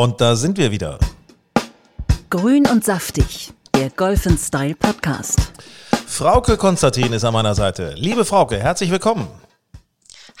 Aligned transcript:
Und 0.00 0.18
da 0.18 0.34
sind 0.34 0.56
wir 0.56 0.70
wieder. 0.70 0.98
Grün 2.30 2.66
und 2.66 2.82
saftig, 2.82 3.52
der 3.74 3.90
Golf 3.90 4.26
Style 4.42 4.74
Podcast. 4.74 5.38
Frauke 6.06 6.56
Konstantin 6.56 7.12
ist 7.12 7.22
an 7.22 7.34
meiner 7.34 7.54
Seite. 7.54 7.92
Liebe 7.98 8.24
Frauke, 8.24 8.58
herzlich 8.58 8.90
willkommen. 8.90 9.28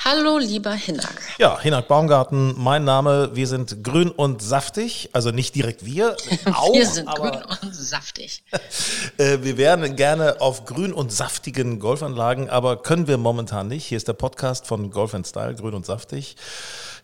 Hallo, 0.02 0.38
lieber 0.38 0.72
Hinak. 0.72 1.20
Ja, 1.36 1.60
Hinak 1.60 1.88
Baumgarten, 1.88 2.54
mein 2.56 2.84
Name. 2.84 3.32
Wir 3.34 3.46
sind 3.46 3.84
grün 3.84 4.08
und 4.08 4.40
saftig. 4.40 5.10
Also 5.12 5.30
nicht 5.30 5.54
direkt 5.54 5.84
wir. 5.84 6.16
Auch, 6.54 6.72
Wir 6.72 6.86
sind 6.86 7.06
aber, 7.06 7.30
grün 7.30 7.42
und 7.60 7.74
saftig. 7.74 8.42
Äh, 9.18 9.42
wir 9.42 9.58
wären 9.58 9.94
gerne 9.96 10.40
auf 10.40 10.64
grün 10.64 10.94
und 10.94 11.12
saftigen 11.12 11.80
Golfanlagen, 11.80 12.48
aber 12.48 12.82
können 12.82 13.06
wir 13.06 13.18
momentan 13.18 13.68
nicht. 13.68 13.84
Hier 13.84 13.98
ist 13.98 14.08
der 14.08 14.14
Podcast 14.14 14.66
von 14.66 14.90
Golf 14.90 15.14
Style, 15.26 15.54
grün 15.54 15.74
und 15.74 15.84
saftig. 15.84 16.36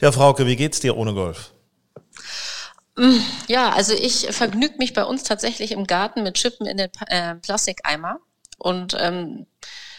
Ja, 0.00 0.10
Frauke, 0.10 0.46
wie 0.46 0.56
geht's 0.56 0.80
dir 0.80 0.96
ohne 0.96 1.12
Golf? 1.12 1.50
Ja, 3.48 3.70
also 3.70 3.92
ich 3.92 4.26
vergnüge 4.30 4.78
mich 4.78 4.94
bei 4.94 5.04
uns 5.04 5.22
tatsächlich 5.22 5.72
im 5.72 5.86
Garten 5.86 6.22
mit 6.22 6.34
Chippen 6.34 6.66
in 6.66 6.78
den 6.78 6.90
äh, 7.08 7.34
Plastikeimer. 7.36 8.20
Und 8.58 8.96
ähm, 8.98 9.46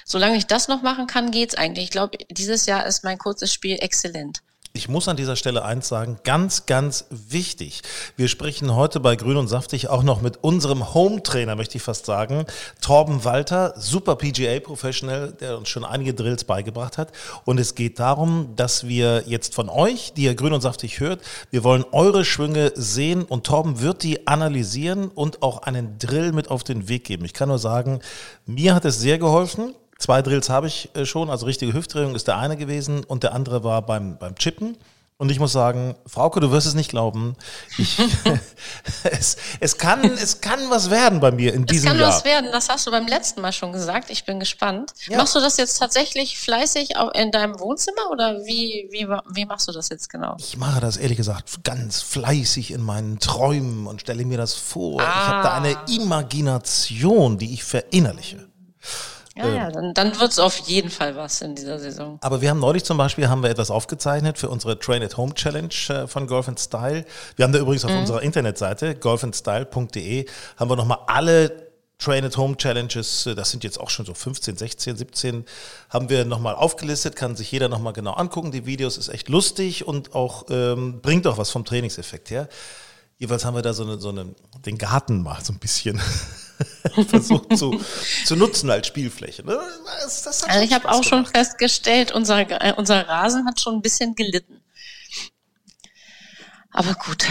solange 0.03 0.37
ich 0.37 0.47
das 0.47 0.67
noch 0.67 0.81
machen 0.81 1.05
kann, 1.05 1.31
geht's 1.31 1.55
eigentlich. 1.55 1.85
Ich 1.85 1.91
glaube, 1.91 2.17
dieses 2.31 2.65
Jahr 2.65 2.85
ist 2.85 3.03
mein 3.03 3.17
kurzes 3.19 3.53
Spiel 3.53 3.77
exzellent. 3.79 4.39
Ich 4.77 4.87
muss 4.87 5.07
an 5.07 5.17
dieser 5.17 5.35
Stelle 5.35 5.65
eins 5.65 5.87
sagen, 5.87 6.19
ganz, 6.23 6.67
ganz 6.67 7.05
wichtig. 7.09 7.81
Wir 8.15 8.27
sprechen 8.27 8.75
heute 8.75 8.99
bei 8.99 9.15
Grün 9.15 9.37
und 9.37 9.47
Saftig 9.47 9.89
auch 9.89 10.03
noch 10.03 10.21
mit 10.21 10.43
unserem 10.43 10.93
Home-Trainer, 10.93 11.55
möchte 11.55 11.77
ich 11.77 11.81
fast 11.81 12.05
sagen, 12.05 12.45
Torben 12.79 13.25
Walter, 13.25 13.73
super 13.75 14.15
PGA-Professional, 14.15 15.33
der 15.33 15.57
uns 15.57 15.69
schon 15.69 15.83
einige 15.83 16.13
Drills 16.13 16.43
beigebracht 16.43 16.99
hat. 16.99 17.11
Und 17.43 17.59
es 17.59 17.73
geht 17.73 17.97
darum, 17.97 18.53
dass 18.55 18.87
wir 18.87 19.23
jetzt 19.25 19.55
von 19.55 19.67
euch, 19.67 20.13
die 20.13 20.25
ihr 20.25 20.35
Grün 20.35 20.53
und 20.53 20.61
Saftig 20.61 20.99
hört, 20.99 21.21
wir 21.49 21.63
wollen 21.63 21.83
eure 21.91 22.23
Schwünge 22.23 22.71
sehen 22.75 23.23
und 23.23 23.47
Torben 23.47 23.81
wird 23.81 24.03
die 24.03 24.27
analysieren 24.27 25.07
und 25.07 25.41
auch 25.41 25.63
einen 25.63 25.97
Drill 25.97 26.33
mit 26.33 26.51
auf 26.51 26.63
den 26.63 26.87
Weg 26.87 27.03
geben. 27.03 27.25
Ich 27.25 27.33
kann 27.33 27.49
nur 27.49 27.57
sagen, 27.57 27.99
mir 28.45 28.75
hat 28.75 28.85
es 28.85 28.99
sehr 28.99 29.17
geholfen. 29.17 29.73
Zwei 29.99 30.21
Drills 30.21 30.49
habe 30.49 30.67
ich 30.67 30.89
äh, 30.95 31.05
schon, 31.05 31.29
also 31.29 31.45
richtige 31.45 31.73
Hüftdrehung 31.73 32.15
ist 32.15 32.27
der 32.27 32.37
eine 32.37 32.57
gewesen 32.57 33.03
und 33.03 33.23
der 33.23 33.33
andere 33.33 33.63
war 33.63 33.81
beim, 33.81 34.17
beim 34.17 34.35
Chippen. 34.35 34.77
Und 35.19 35.31
ich 35.31 35.39
muss 35.39 35.51
sagen, 35.51 35.95
Frauke, 36.05 36.39
du 36.39 36.51
wirst 36.51 36.67
es 36.67 36.75
nicht 36.75 36.91
glauben. 36.91 37.35
Ich, 37.79 37.97
es, 39.03 39.37
es, 39.59 39.77
kann, 39.79 40.03
es 40.03 40.41
kann 40.41 40.59
was 40.69 40.91
werden 40.91 41.19
bei 41.19 41.31
mir 41.31 41.55
in 41.55 41.61
Es 41.63 41.67
diesem 41.71 41.89
kann 41.89 41.99
Jahr. 41.99 42.09
was 42.09 42.23
werden, 42.23 42.51
das 42.51 42.69
hast 42.69 42.85
du 42.85 42.91
beim 42.91 43.07
letzten 43.07 43.41
Mal 43.41 43.51
schon 43.51 43.71
gesagt. 43.71 44.11
Ich 44.11 44.25
bin 44.25 44.39
gespannt. 44.39 44.93
Ja. 45.07 45.17
Machst 45.17 45.33
du 45.33 45.39
das 45.39 45.57
jetzt 45.57 45.79
tatsächlich 45.79 46.37
fleißig 46.37 46.97
auch 46.97 47.11
in 47.15 47.31
deinem 47.31 47.59
Wohnzimmer 47.59 48.11
oder 48.11 48.45
wie, 48.45 48.87
wie, 48.91 49.07
wie 49.33 49.45
machst 49.45 49.67
du 49.67 49.71
das 49.71 49.89
jetzt 49.89 50.07
genau? 50.11 50.35
Ich 50.37 50.55
mache 50.55 50.81
das 50.81 50.97
ehrlich 50.97 51.17
gesagt 51.17 51.63
ganz 51.63 51.99
fleißig 52.03 52.69
in 52.69 52.81
meinen 52.83 53.17
Träumen 53.17 53.87
und 53.87 54.01
stelle 54.01 54.23
mir 54.23 54.37
das 54.37 54.53
vor. 54.53 55.01
Ich 55.01 55.07
habe 55.07 55.41
da 55.43 55.49
Ah. 55.49 55.57
eine 55.57 55.75
Imagination, 55.89 57.39
die 57.39 57.53
ich 57.55 57.63
verinnerliche. 57.63 58.46
Ja, 59.37 59.45
Ähm. 59.45 59.55
ja, 59.55 59.71
dann, 59.71 59.93
dann 59.93 60.19
wird's 60.19 60.39
auf 60.39 60.57
jeden 60.59 60.89
Fall 60.89 61.15
was 61.15 61.41
in 61.41 61.55
dieser 61.55 61.79
Saison. 61.79 62.17
Aber 62.21 62.41
wir 62.41 62.49
haben 62.49 62.59
neulich 62.59 62.83
zum 62.83 62.97
Beispiel 62.97 63.29
haben 63.29 63.43
wir 63.43 63.49
etwas 63.49 63.71
aufgezeichnet 63.71 64.37
für 64.37 64.49
unsere 64.49 64.79
Train 64.79 65.03
at 65.03 65.17
Home 65.17 65.33
Challenge 65.33 65.73
äh, 65.89 66.07
von 66.07 66.27
Golf 66.27 66.47
and 66.47 66.59
Style. 66.59 67.05
Wir 67.35 67.43
haben 67.43 67.53
da 67.53 67.59
übrigens 67.59 67.85
auf 67.85 67.91
unserer 67.91 68.21
Internetseite 68.21 68.95
golfandstyle.de 68.95 70.25
haben 70.57 70.69
wir 70.69 70.75
nochmal 70.75 70.99
alle 71.07 71.67
Train 71.99 72.25
at 72.25 72.37
Home 72.37 72.55
Challenges, 72.57 73.25
äh, 73.25 73.35
das 73.35 73.49
sind 73.51 73.63
jetzt 73.63 73.79
auch 73.79 73.89
schon 73.89 74.05
so 74.05 74.13
15, 74.13 74.57
16, 74.57 74.97
17, 74.97 75.45
haben 75.89 76.09
wir 76.09 76.25
nochmal 76.25 76.55
aufgelistet, 76.55 77.15
kann 77.15 77.35
sich 77.35 77.51
jeder 77.51 77.69
nochmal 77.69 77.93
genau 77.93 78.13
angucken. 78.13 78.51
Die 78.51 78.65
Videos 78.65 78.97
ist 78.97 79.09
echt 79.09 79.29
lustig 79.29 79.87
und 79.87 80.13
auch 80.13 80.45
ähm, 80.49 81.01
bringt 81.01 81.25
auch 81.25 81.37
was 81.37 81.49
vom 81.49 81.65
Trainingseffekt 81.65 82.29
her. 82.29 82.49
Jeweils 83.17 83.45
haben 83.45 83.55
wir 83.55 83.63
da 83.63 83.73
so, 83.73 83.83
eine, 83.83 83.99
so 83.99 84.09
eine, 84.09 84.35
den 84.65 84.77
Garten 84.77 85.23
mal 85.23 85.39
so 85.43 85.51
ein 85.53 85.57
bisschen 85.59 85.99
versucht 87.07 87.57
zu, 87.57 87.79
zu 88.25 88.35
nutzen 88.35 88.69
als 88.69 88.87
Spielfläche. 88.87 89.45
ne? 89.45 89.59
Das, 90.03 90.23
das 90.23 90.43
Also 90.43 90.61
ich 90.61 90.73
habe 90.73 90.89
auch 90.89 91.03
schon 91.03 91.23
gemacht. 91.23 91.35
festgestellt, 91.37 92.11
unser, 92.11 92.39
äh, 92.63 92.73
unser 92.75 93.07
Rasen 93.07 93.45
hat 93.45 93.59
schon 93.59 93.75
ein 93.75 93.81
bisschen 93.81 94.15
gelitten. 94.15 94.61
Aber 96.71 96.93
gut. 96.93 97.25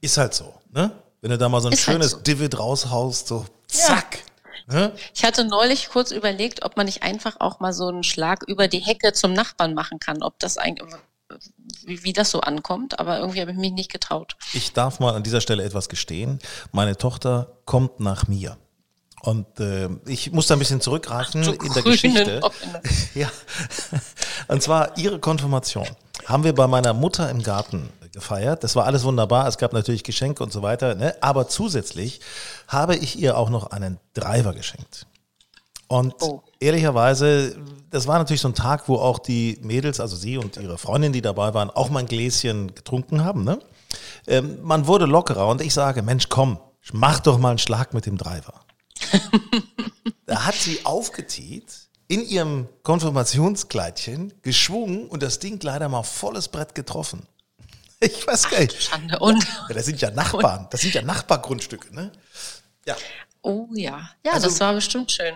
Ist 0.00 0.16
halt 0.16 0.34
so, 0.34 0.54
ne? 0.70 0.90
Wenn 1.20 1.30
du 1.30 1.38
da 1.38 1.48
mal 1.48 1.60
so 1.60 1.68
ein 1.68 1.72
Ist 1.74 1.86
halt 1.86 1.96
schönes 1.96 2.10
so. 2.12 2.18
Divid 2.18 2.58
raushaust, 2.58 3.28
so 3.28 3.44
zack. 3.66 4.20
Ne? 4.66 4.92
Ich 5.14 5.24
hatte 5.24 5.44
neulich 5.44 5.88
kurz 5.90 6.12
überlegt, 6.12 6.64
ob 6.64 6.76
man 6.76 6.86
nicht 6.86 7.02
einfach 7.02 7.40
auch 7.40 7.60
mal 7.60 7.72
so 7.72 7.88
einen 7.88 8.04
Schlag 8.04 8.42
über 8.46 8.68
die 8.68 8.78
Hecke 8.78 9.12
zum 9.12 9.32
Nachbarn 9.32 9.74
machen 9.74 9.98
kann, 9.98 10.22
ob 10.22 10.38
das 10.38 10.56
eigentlich, 10.56 10.88
wie, 11.86 12.04
wie 12.04 12.12
das 12.12 12.30
so 12.30 12.40
ankommt, 12.40 12.98
aber 12.98 13.18
irgendwie 13.18 13.40
habe 13.40 13.52
ich 13.52 13.56
mich 13.56 13.72
nicht 13.72 13.92
getraut. 13.92 14.36
Ich 14.52 14.72
darf 14.72 15.00
mal 15.00 15.14
an 15.14 15.22
dieser 15.22 15.40
Stelle 15.40 15.64
etwas 15.64 15.88
gestehen. 15.88 16.38
Meine 16.72 16.96
Tochter 16.96 17.58
kommt 17.64 18.00
nach 18.00 18.28
mir. 18.28 18.56
Und 19.22 19.60
äh, 19.60 19.88
ich 20.06 20.32
muss 20.32 20.46
da 20.46 20.54
ein 20.54 20.58
bisschen 20.58 20.80
zurückgreifen 20.80 21.42
du 21.42 21.52
in 21.52 21.72
der 21.72 21.82
Geschichte. 21.82 22.40
Ja. 23.14 23.30
Und 24.48 24.62
zwar 24.62 24.96
ihre 24.96 25.18
Konfirmation 25.18 25.86
haben 26.26 26.44
wir 26.44 26.54
bei 26.54 26.66
meiner 26.66 26.94
Mutter 26.94 27.28
im 27.28 27.42
Garten 27.42 27.90
gefeiert. 28.12 28.64
Das 28.64 28.76
war 28.76 28.86
alles 28.86 29.04
wunderbar. 29.04 29.46
Es 29.46 29.58
gab 29.58 29.72
natürlich 29.72 30.04
Geschenke 30.04 30.42
und 30.42 30.52
so 30.52 30.62
weiter. 30.62 30.94
Ne? 30.94 31.14
Aber 31.20 31.48
zusätzlich 31.48 32.20
habe 32.66 32.96
ich 32.96 33.18
ihr 33.18 33.36
auch 33.36 33.50
noch 33.50 33.70
einen 33.70 33.98
Driver 34.14 34.52
geschenkt. 34.52 35.06
Und 35.90 36.14
Oh. 36.22 36.40
ehrlicherweise, 36.60 37.56
das 37.90 38.06
war 38.06 38.16
natürlich 38.18 38.40
so 38.40 38.46
ein 38.46 38.54
Tag, 38.54 38.88
wo 38.88 38.94
auch 38.98 39.18
die 39.18 39.58
Mädels, 39.62 39.98
also 39.98 40.14
sie 40.14 40.38
und 40.38 40.56
ihre 40.56 40.78
Freundin, 40.78 41.12
die 41.12 41.20
dabei 41.20 41.52
waren, 41.52 41.68
auch 41.68 41.90
mal 41.90 41.98
ein 41.98 42.06
Gläschen 42.06 42.72
getrunken 42.76 43.24
haben. 43.24 43.42
Ne? 43.42 43.58
Ähm, 44.28 44.58
man 44.62 44.86
wurde 44.86 45.06
lockerer 45.06 45.48
und 45.48 45.60
ich 45.60 45.74
sage, 45.74 46.02
Mensch, 46.02 46.28
komm, 46.28 46.60
mach 46.92 47.18
doch 47.18 47.38
mal 47.38 47.50
einen 47.50 47.58
Schlag 47.58 47.92
mit 47.92 48.06
dem 48.06 48.16
Driver. 48.18 48.60
da 50.26 50.46
hat 50.46 50.54
sie 50.54 50.86
aufgetiet, 50.86 51.88
in 52.06 52.22
ihrem 52.24 52.68
Konfirmationskleidchen 52.84 54.32
geschwungen 54.42 55.08
und 55.08 55.24
das 55.24 55.40
Ding 55.40 55.58
leider 55.62 55.88
mal 55.88 56.04
volles 56.04 56.48
Brett 56.48 56.74
getroffen. 56.74 57.26
Ich 58.02 58.26
weiß 58.26 58.48
gar 58.48 58.60
nicht. 58.60 58.82
Schande. 58.82 59.18
Und, 59.18 59.44
Ja, 59.68 59.74
das 59.74 59.84
sind 59.86 60.00
ja 60.00 60.10
Nachbarn, 60.10 60.68
das 60.70 60.80
sind 60.80 60.94
ja 60.94 61.02
Nachbargrundstücke, 61.02 61.94
ne? 61.94 62.10
Ja. 62.86 62.96
oh 63.42 63.66
ja. 63.74 64.08
Ja, 64.24 64.32
Also- 64.32 64.46
das 64.48 64.58
war 64.60 64.72
bestimmt 64.72 65.10
schön. 65.12 65.34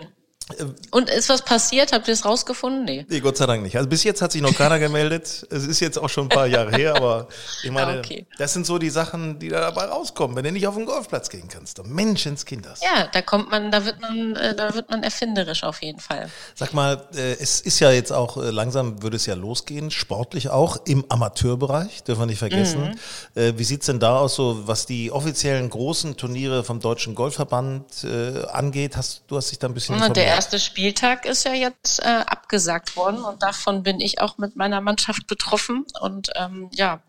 Und 0.91 1.09
ist 1.09 1.27
was 1.29 1.41
passiert? 1.41 1.91
Habt 1.91 2.07
ihr 2.07 2.13
es 2.13 2.23
rausgefunden? 2.23 2.85
Nee. 2.85 3.03
Nee, 3.09 3.19
Gott 3.19 3.35
sei 3.35 3.47
Dank 3.47 3.63
nicht. 3.63 3.75
Also 3.77 3.89
bis 3.89 4.03
jetzt 4.03 4.21
hat 4.21 4.31
sich 4.31 4.43
noch 4.43 4.53
keiner 4.53 4.77
gemeldet. 4.77 5.47
Es 5.49 5.65
ist 5.65 5.79
jetzt 5.79 5.97
auch 5.97 6.07
schon 6.07 6.25
ein 6.25 6.29
paar 6.29 6.45
Jahre 6.45 6.69
her, 6.71 6.95
aber 6.95 7.27
ich 7.63 7.71
meine, 7.71 7.93
Ah, 7.93 7.97
okay. 7.99 8.27
das 8.37 8.53
sind 8.53 8.67
so 8.67 8.77
die 8.77 8.91
Sachen, 8.91 9.39
die 9.39 9.49
da 9.49 9.59
dabei 9.61 9.85
rauskommen, 9.85 10.35
wenn 10.37 10.43
du 10.43 10.51
nicht 10.51 10.67
auf 10.67 10.75
den 10.75 10.85
Golfplatz 10.85 11.29
gehen 11.29 11.47
kannst. 11.47 11.83
Menschenskinders. 11.83 12.81
Ja, 12.83 13.07
da 13.11 13.23
kommt 13.23 13.49
man, 13.49 13.71
da 13.71 13.85
wird 13.85 13.99
man, 14.01 14.35
äh, 14.35 14.55
da 14.55 14.75
wird 14.75 14.91
man 14.91 15.01
erfinderisch 15.01 15.63
auf 15.63 15.81
jeden 15.81 15.99
Fall. 15.99 16.29
Sag 16.53 16.73
mal, 16.73 17.07
äh, 17.15 17.33
es 17.39 17.61
ist 17.61 17.79
ja 17.79 17.89
jetzt 17.89 18.11
auch 18.11 18.37
äh, 18.37 18.51
langsam, 18.51 19.01
würde 19.01 19.15
es 19.17 19.25
ja 19.25 19.33
losgehen, 19.33 19.89
sportlich 19.89 20.49
auch 20.49 20.77
im 20.85 21.05
Amateurbereich, 21.09 22.03
dürfen 22.03 22.21
wir 22.21 22.25
nicht 22.27 22.39
vergessen. 22.39 22.95
Mhm. 23.35 23.57
Wie 23.57 23.63
sieht's 23.63 23.87
denn 23.87 23.99
da 23.99 24.19
aus, 24.19 24.35
so 24.35 24.67
was 24.67 24.85
die 24.85 25.11
offiziellen 25.11 25.69
großen 25.71 26.17
Turniere 26.17 26.63
vom 26.63 26.79
Deutschen 26.79 27.15
Golfverband 27.15 28.05
angeht? 28.51 28.95
Hast, 28.95 29.23
du 29.27 29.37
hast 29.37 29.49
dich 29.49 29.57
da 29.59 29.67
ein 29.67 29.73
bisschen 29.73 29.95
informiert. 29.95 30.34
Erste 30.35 30.59
Spieltag 30.59 31.25
ist 31.25 31.45
ja 31.45 31.53
jetzt 31.53 31.99
äh, 31.99 32.23
abgesagt 32.27 32.97
worden 32.97 33.23
und 33.23 33.41
davon 33.41 33.83
bin 33.83 34.01
ich 34.01 34.19
auch 34.19 34.37
mit 34.37 34.55
meiner 34.55 34.81
Mannschaft 34.81 35.27
betroffen. 35.27 35.85
Und 36.01 36.29
ähm, 36.35 36.69
ja, 36.73 37.01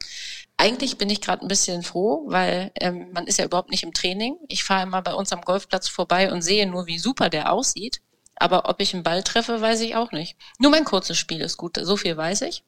eigentlich 0.57 0.97
bin 0.97 1.11
ich 1.11 1.21
gerade 1.21 1.45
ein 1.45 1.49
bisschen 1.49 1.83
froh, 1.83 2.25
weil 2.27 2.71
ähm, 2.81 3.09
man 3.13 3.27
ist 3.27 3.39
ja 3.39 3.45
überhaupt 3.45 3.71
nicht 3.71 3.83
im 3.83 3.93
Training. 3.93 4.37
Ich 4.49 4.63
fahre 4.63 4.85
immer 4.85 5.03
bei 5.03 5.13
uns 5.13 5.33
am 5.33 5.43
Golfplatz 5.43 5.89
vorbei 5.89 6.33
und 6.33 6.43
sehe 6.43 6.67
nur, 6.69 6.87
wie 6.87 6.99
super 6.99 7.29
der 7.29 7.53
aussieht. 7.53 8.01
Aber 8.37 8.69
ob 8.69 8.81
ich 8.81 8.95
einen 8.95 9.03
Ball 9.03 9.23
treffe, 9.23 9.61
weiß 9.61 9.81
ich 9.81 9.97
auch 9.97 10.13
nicht. 10.13 10.37
Nur 10.59 10.71
mein 10.71 10.85
kurzes 10.85 11.19
Spiel 11.19 11.41
ist 11.41 11.57
gut, 11.57 11.79
so 11.81 11.97
viel 11.97 12.17
weiß 12.17 12.43
ich. 12.43 12.63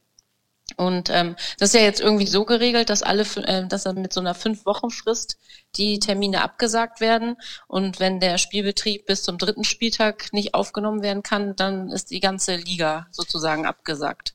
Und 0.76 1.10
ähm, 1.10 1.34
das 1.58 1.70
ist 1.70 1.74
ja 1.74 1.84
jetzt 1.84 2.00
irgendwie 2.00 2.26
so 2.26 2.44
geregelt, 2.44 2.90
dass 2.90 3.02
alle, 3.02 3.24
äh, 3.44 3.66
dass 3.66 3.84
dann 3.84 4.02
mit 4.02 4.12
so 4.12 4.20
einer 4.20 4.34
fünf 4.34 4.66
Wochen 4.66 4.90
Frist 4.90 5.38
die 5.76 5.98
Termine 5.98 6.42
abgesagt 6.42 7.00
werden. 7.00 7.36
Und 7.66 8.00
wenn 8.00 8.20
der 8.20 8.38
Spielbetrieb 8.38 9.06
bis 9.06 9.22
zum 9.22 9.38
dritten 9.38 9.64
Spieltag 9.64 10.32
nicht 10.32 10.54
aufgenommen 10.54 11.02
werden 11.02 11.22
kann, 11.22 11.56
dann 11.56 11.90
ist 11.90 12.10
die 12.10 12.20
ganze 12.20 12.56
Liga 12.56 13.06
sozusagen 13.10 13.66
abgesagt. 13.66 14.34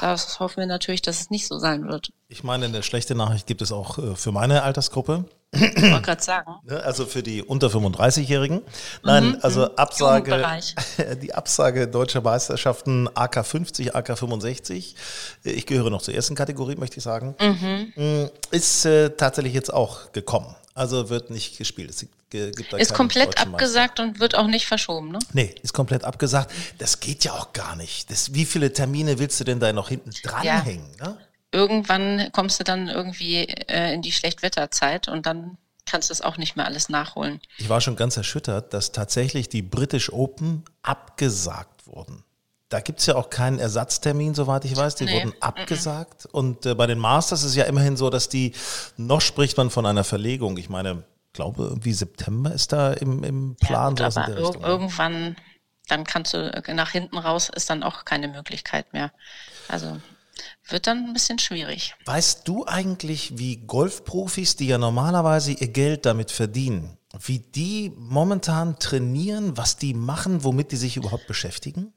Das 0.00 0.38
hoffen 0.38 0.58
wir 0.58 0.66
natürlich, 0.66 1.02
dass 1.02 1.20
es 1.20 1.30
nicht 1.30 1.46
so 1.48 1.58
sein 1.58 1.88
wird. 1.88 2.10
Ich 2.28 2.44
meine, 2.44 2.66
eine 2.66 2.82
schlechte 2.82 3.14
Nachricht 3.14 3.46
gibt 3.46 3.60
es 3.60 3.72
auch 3.72 3.98
äh, 3.98 4.14
für 4.14 4.30
meine 4.32 4.62
Altersgruppe. 4.62 5.24
Ich 5.52 5.60
wollte 5.60 6.02
gerade 6.02 6.22
sagen. 6.22 6.50
Ne, 6.64 6.82
Also 6.82 7.06
für 7.06 7.22
die 7.22 7.42
unter 7.42 7.68
35-Jährigen. 7.68 8.62
Nein, 9.02 9.38
also 9.42 9.74
Absage, 9.76 10.30
Jugendbereich. 10.30 10.74
die 11.22 11.34
Absage 11.34 11.86
deutscher 11.88 12.22
Meisterschaften 12.22 13.08
AK 13.14 13.44
50, 13.44 13.94
AK 13.94 14.18
65. 14.18 14.96
Ich 15.42 15.66
gehöre 15.66 15.90
noch 15.90 16.02
zur 16.02 16.14
ersten 16.14 16.34
Kategorie, 16.34 16.76
möchte 16.76 16.98
ich 16.98 17.04
sagen. 17.04 17.34
Mm, 17.96 18.26
Ist 18.50 18.84
äh, 18.86 19.10
tatsächlich 19.10 19.54
jetzt 19.54 19.72
auch 19.72 20.12
gekommen. 20.12 20.54
Also 20.74 21.08
wird 21.08 21.30
nicht 21.30 21.56
gespielt. 21.56 21.90
Es 21.90 22.06
gibt, 22.30 22.72
da 22.72 22.76
Ist 22.76 22.94
komplett 22.94 23.38
abgesagt 23.38 24.00
und 24.00 24.18
wird 24.18 24.34
auch 24.34 24.48
nicht 24.48 24.66
verschoben, 24.66 25.12
ne? 25.12 25.20
Nee, 25.32 25.54
ist 25.62 25.72
komplett 25.72 26.02
abgesagt. 26.02 26.52
Das 26.78 26.98
geht 26.98 27.22
ja 27.22 27.32
auch 27.32 27.52
gar 27.52 27.76
nicht. 27.76 28.10
Das, 28.10 28.34
wie 28.34 28.44
viele 28.44 28.72
Termine 28.72 29.20
willst 29.20 29.38
du 29.38 29.44
denn 29.44 29.60
da 29.60 29.72
noch 29.72 29.88
hinten 29.88 30.10
dranhängen? 30.24 30.90
Ne? 31.00 31.16
Irgendwann 31.52 32.28
kommst 32.32 32.58
du 32.58 32.64
dann 32.64 32.88
irgendwie 32.88 33.44
äh, 33.44 33.94
in 33.94 34.02
die 34.02 34.10
Schlechtwetterzeit 34.10 35.06
und 35.06 35.26
dann 35.26 35.58
kannst 35.86 36.10
du 36.10 36.12
es 36.12 36.22
auch 36.22 36.38
nicht 36.38 36.56
mehr 36.56 36.66
alles 36.66 36.88
nachholen. 36.88 37.40
Ich 37.58 37.68
war 37.68 37.80
schon 37.80 37.94
ganz 37.94 38.16
erschüttert, 38.16 38.74
dass 38.74 38.90
tatsächlich 38.90 39.48
die 39.48 39.62
British 39.62 40.12
Open 40.12 40.64
abgesagt 40.82 41.86
wurden. 41.86 42.24
Da 42.68 42.80
gibt 42.80 43.00
es 43.00 43.06
ja 43.06 43.14
auch 43.16 43.30
keinen 43.30 43.58
Ersatztermin, 43.58 44.34
soweit 44.34 44.64
ich 44.64 44.76
weiß. 44.76 44.96
Die 44.96 45.04
Nee, 45.04 45.14
wurden 45.14 45.34
abgesagt. 45.40 46.26
Und 46.26 46.66
äh, 46.66 46.74
bei 46.74 46.86
den 46.86 46.98
Masters 46.98 47.42
ist 47.42 47.50
es 47.50 47.56
ja 47.56 47.64
immerhin 47.64 47.96
so, 47.96 48.10
dass 48.10 48.28
die, 48.28 48.52
noch 48.96 49.20
spricht 49.20 49.56
man 49.56 49.70
von 49.70 49.86
einer 49.86 50.04
Verlegung. 50.04 50.56
Ich 50.56 50.68
meine, 50.68 51.04
glaube 51.34 51.64
irgendwie 51.64 51.92
September 51.92 52.52
ist 52.52 52.72
da 52.72 52.92
im, 52.94 53.22
im 53.22 53.56
Plan. 53.56 53.94
Ja, 53.96 54.08
gut, 54.08 54.16
aber 54.16 54.28
ir 54.28 54.38
Richtung. 54.38 54.62
irgendwann, 54.62 55.36
dann 55.88 56.04
kannst 56.04 56.32
du 56.32 56.38
äh, 56.38 56.74
nach 56.74 56.90
hinten 56.90 57.18
raus, 57.18 57.50
ist 57.54 57.68
dann 57.68 57.82
auch 57.82 58.06
keine 58.06 58.28
Möglichkeit 58.28 58.92
mehr. 58.94 59.12
Also 59.68 60.00
wird 60.68 60.86
dann 60.86 61.04
ein 61.04 61.12
bisschen 61.12 61.38
schwierig. 61.38 61.94
Weißt 62.06 62.48
du 62.48 62.66
eigentlich, 62.66 63.38
wie 63.38 63.58
Golfprofis, 63.58 64.56
die 64.56 64.68
ja 64.68 64.78
normalerweise 64.78 65.52
ihr 65.52 65.68
Geld 65.68 66.06
damit 66.06 66.30
verdienen, 66.30 66.96
wie 67.20 67.38
die 67.38 67.92
momentan 67.96 68.78
trainieren, 68.78 69.56
was 69.56 69.76
die 69.76 69.94
machen, 69.94 70.42
womit 70.42 70.72
die 70.72 70.76
sich 70.76 70.96
überhaupt 70.96 71.26
beschäftigen? 71.26 71.92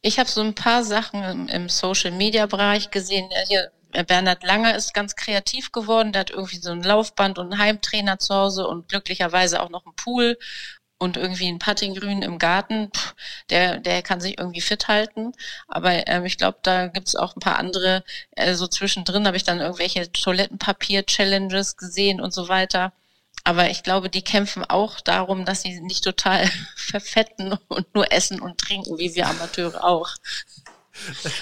Ich 0.00 0.18
habe 0.18 0.28
so 0.28 0.40
ein 0.40 0.54
paar 0.54 0.84
Sachen 0.84 1.22
im, 1.22 1.48
im 1.48 1.68
Social-Media-Bereich 1.68 2.90
gesehen. 2.90 3.30
Äh, 3.30 3.46
Hier, 3.46 3.72
äh, 3.92 4.04
Bernhard 4.04 4.42
Langer 4.44 4.76
ist 4.76 4.94
ganz 4.94 5.16
kreativ 5.16 5.72
geworden. 5.72 6.12
Der 6.12 6.20
hat 6.20 6.30
irgendwie 6.30 6.58
so 6.58 6.70
ein 6.70 6.82
Laufband 6.82 7.38
und 7.38 7.52
einen 7.52 7.60
Heimtrainer 7.60 8.18
zu 8.18 8.34
Hause 8.34 8.66
und 8.66 8.88
glücklicherweise 8.88 9.62
auch 9.62 9.70
noch 9.70 9.84
einen 9.86 9.96
Pool 9.96 10.38
und 10.98 11.16
irgendwie 11.16 11.48
ein 11.48 11.58
Puttinggrün 11.58 12.22
im 12.22 12.38
Garten. 12.38 12.90
Der, 13.50 13.78
der 13.78 14.02
kann 14.02 14.20
sich 14.20 14.38
irgendwie 14.38 14.60
fit 14.60 14.88
halten. 14.88 15.32
Aber 15.68 16.06
ähm, 16.08 16.24
ich 16.24 16.38
glaube, 16.38 16.58
da 16.62 16.86
gibt's 16.86 17.16
auch 17.16 17.36
ein 17.36 17.40
paar 17.40 17.58
andere. 17.58 18.04
Äh, 18.32 18.54
so 18.54 18.66
zwischendrin 18.68 19.26
habe 19.26 19.36
ich 19.36 19.44
dann 19.44 19.60
irgendwelche 19.60 20.10
Toilettenpapier-Challenges 20.12 21.76
gesehen 21.76 22.20
und 22.20 22.32
so 22.32 22.48
weiter. 22.48 22.92
Aber 23.44 23.70
ich 23.70 23.82
glaube, 23.82 24.08
die 24.08 24.22
kämpfen 24.22 24.64
auch 24.64 25.00
darum, 25.00 25.44
dass 25.44 25.62
sie 25.62 25.80
nicht 25.80 26.04
total 26.04 26.48
verfetten 26.76 27.58
und 27.68 27.94
nur 27.94 28.12
essen 28.12 28.40
und 28.40 28.58
trinken, 28.58 28.98
wie 28.98 29.14
wir 29.14 29.28
Amateure 29.28 29.84
auch. 29.84 30.10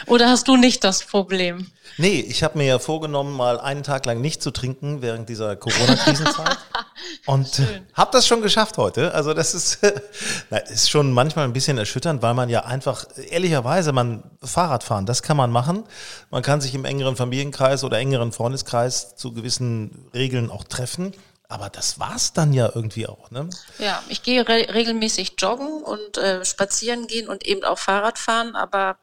Oder 0.07 0.29
hast 0.29 0.47
du 0.49 0.57
nicht 0.57 0.85
das 0.85 1.05
Problem? 1.05 1.67
Nee, 1.99 2.21
ich 2.21 2.43
habe 2.43 2.57
mir 2.57 2.67
ja 2.67 2.79
vorgenommen, 2.79 3.37
mal 3.37 3.59
einen 3.59 3.83
Tag 3.83 4.07
lang 4.07 4.21
nicht 4.21 4.43
zu 4.43 4.53
trinken 4.53 5.03
während 5.03 5.29
dieser 5.29 5.57
Corona-Krisenzeit. 5.57 6.57
Und 7.27 7.59
äh, 7.59 7.83
habe 7.95 8.11
das 8.13 8.27
schon 8.27 8.43
geschafft 8.43 8.79
heute. 8.79 9.13
Also 9.13 9.35
das 9.35 9.55
ist, 9.55 9.81
na, 10.51 10.59
ist 10.59 10.89
schon 10.89 11.13
manchmal 11.13 11.47
ein 11.47 11.53
bisschen 11.53 11.79
erschütternd, 11.79 12.23
weil 12.23 12.35
man 12.35 12.49
ja 12.49 12.65
einfach, 12.65 13.05
ehrlicherweise, 13.31 13.93
man 13.93 14.23
Fahrradfahren, 14.43 15.05
das 15.05 15.23
kann 15.23 15.37
man 15.37 15.51
machen. 15.51 15.85
Man 16.31 16.43
kann 16.43 16.61
sich 16.61 16.75
im 16.75 16.85
engeren 16.85 17.17
Familienkreis 17.17 17.83
oder 17.83 17.99
engeren 17.99 18.33
Freundeskreis 18.33 19.17
zu 19.17 19.33
gewissen 19.33 20.09
Regeln 20.15 20.51
auch 20.51 20.65
treffen. 20.65 21.13
Aber 21.51 21.69
das 21.69 21.99
war's 21.99 22.33
dann 22.33 22.53
ja 22.53 22.71
irgendwie 22.73 23.09
auch, 23.09 23.33
ne? 23.33 23.51
Ja, 23.79 24.01
ich 24.09 24.23
gehe 24.23 24.47
re 24.47 24.73
regelmäßig 24.73 25.35
joggen 25.37 25.83
und 25.83 26.17
äh, 26.17 26.45
spazieren 26.45 27.09
gehen 27.09 27.29
und 27.29 27.45
eben 27.45 27.65
auch 27.65 27.79
Fahrrad 27.79 28.19
fahren, 28.21 28.55
aber 28.55 28.99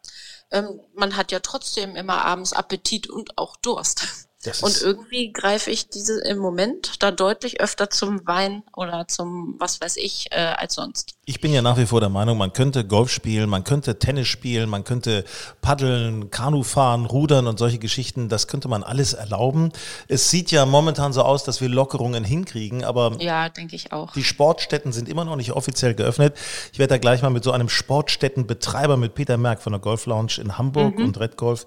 ähm, 0.51 0.79
man 0.95 1.17
hat 1.17 1.33
ja 1.33 1.41
trotzdem 1.41 1.97
immer 1.97 2.23
abends 2.23 2.53
Appetit 2.53 3.09
und 3.09 3.38
auch 3.38 3.57
Durst. 3.57 4.26
Das 4.44 4.62
Und 4.62 4.80
irgendwie 4.81 5.34
greife 5.34 5.72
ich 5.72 5.89
diese 5.89 6.22
im 6.22 6.38
Moment 6.38 7.01
da 7.01 7.10
deutlich 7.10 7.60
öfter 7.60 7.89
zum 7.89 8.25
Wein 8.28 8.62
oder 8.75 9.07
zum 9.07 9.56
was 9.57 9.81
weiß 9.81 9.98
ich 9.98 10.28
äh, 10.31 10.36
als 10.36 10.75
sonst. 10.75 11.16
Ich 11.25 11.42
bin 11.42 11.51
ja 11.51 11.63
nach 11.63 11.78
wie 11.78 11.88
vor 11.88 12.01
der 12.01 12.10
Meinung, 12.10 12.38
man 12.38 12.54
könnte 12.54 12.86
Golf 12.86 13.12
spielen, 13.12 13.50
man 13.50 13.63
könnte 13.63 13.98
Tennis 13.98 14.28
spielen, 14.28 14.69
man 14.69 14.84
könnte 14.84 15.25
paddeln, 15.62 16.30
Kanu 16.30 16.62
fahren, 16.62 17.06
rudern 17.07 17.48
und 17.48 17.57
solche 17.57 17.80
Geschichten. 17.80 18.30
Das 18.30 18.48
könnte 18.48 18.68
man 18.68 18.84
alles 18.84 19.13
erlauben. 19.13 19.72
Es 20.07 20.30
sieht 20.30 20.51
ja 20.51 20.68
momentan 20.68 21.13
so 21.13 21.24
aus, 21.24 21.44
dass 21.44 21.60
wir 21.60 21.68
Lockerungen 21.69 22.24
hinkriegen, 22.24 22.84
aber 22.84 23.18
Ja, 23.19 23.50
denke 23.50 23.75
ich 23.75 23.92
auch. 23.92 24.13
die 24.13 24.24
Sportstätten 24.24 24.94
sind 24.94 25.10
immer 25.10 25.25
noch 25.25 25.36
nicht 25.36 25.51
offiziell 25.51 25.95
geöffnet. 25.95 26.38
Ich 26.72 26.78
werde 26.78 26.94
da 26.94 26.98
gleich 27.00 27.24
mal 27.24 27.31
mit 27.31 27.44
so 27.44 27.51
einem 27.51 27.69
Sportstättenbetreiber, 27.69 28.98
mit 28.98 29.16
Peter 29.16 29.38
Merck 29.38 29.63
von 29.63 29.74
der 29.74 29.80
Golf 29.81 30.06
Lounge 30.06 30.34
in 30.39 30.60
Hamburg 30.60 30.98
und 31.00 31.19
Red 31.19 31.38
Golf, 31.38 31.66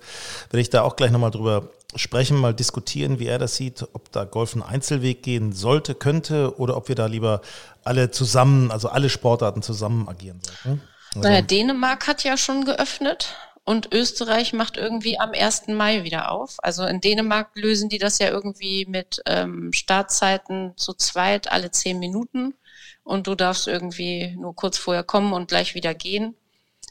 werde 0.50 0.60
ich 0.60 0.70
da 0.70 0.82
auch 0.82 0.94
gleich 0.94 1.10
nochmal 1.10 1.32
drüber 1.32 1.70
sprechen, 1.96 2.36
mal 2.36 2.54
diskutieren, 2.54 3.18
wie 3.18 3.26
er 3.26 3.38
das 3.38 3.56
sieht, 3.56 3.82
ob 3.92 4.12
da 4.12 4.24
Golf 4.24 4.54
einen 4.54 4.62
Einzelweg 4.62 5.22
gehen 5.22 5.52
sollte, 5.52 5.94
könnte 5.94 6.58
oder 6.58 6.76
ob 6.76 6.88
wir 6.88 6.94
da 6.94 7.06
lieber 7.06 7.40
alle 7.84 8.10
zusammen, 8.10 8.70
also 8.70 8.88
alle 8.88 9.08
Sportarten 9.08 9.62
zusammen 9.62 10.08
agieren 10.08 10.40
sollten. 10.42 10.82
Also, 11.14 11.28
Naja, 11.28 11.42
Dänemark 11.42 12.06
hat 12.06 12.22
ja 12.22 12.36
schon 12.36 12.64
geöffnet 12.64 13.34
und 13.64 13.92
Österreich 13.92 14.52
macht 14.52 14.76
irgendwie 14.76 15.18
am 15.18 15.32
1. 15.32 15.68
Mai 15.68 16.04
wieder 16.04 16.30
auf. 16.30 16.56
Also 16.58 16.84
in 16.84 17.00
Dänemark 17.00 17.50
lösen 17.54 17.88
die 17.88 17.98
das 17.98 18.18
ja 18.18 18.28
irgendwie 18.28 18.86
mit 18.86 19.20
ähm, 19.26 19.72
Startzeiten 19.72 20.72
zu 20.76 20.94
zweit 20.94 21.50
alle 21.50 21.70
zehn 21.70 21.98
Minuten 21.98 22.54
und 23.02 23.26
du 23.26 23.34
darfst 23.34 23.66
irgendwie 23.66 24.36
nur 24.36 24.54
kurz 24.54 24.78
vorher 24.78 25.04
kommen 25.04 25.32
und 25.32 25.48
gleich 25.48 25.74
wieder 25.74 25.94
gehen. 25.94 26.36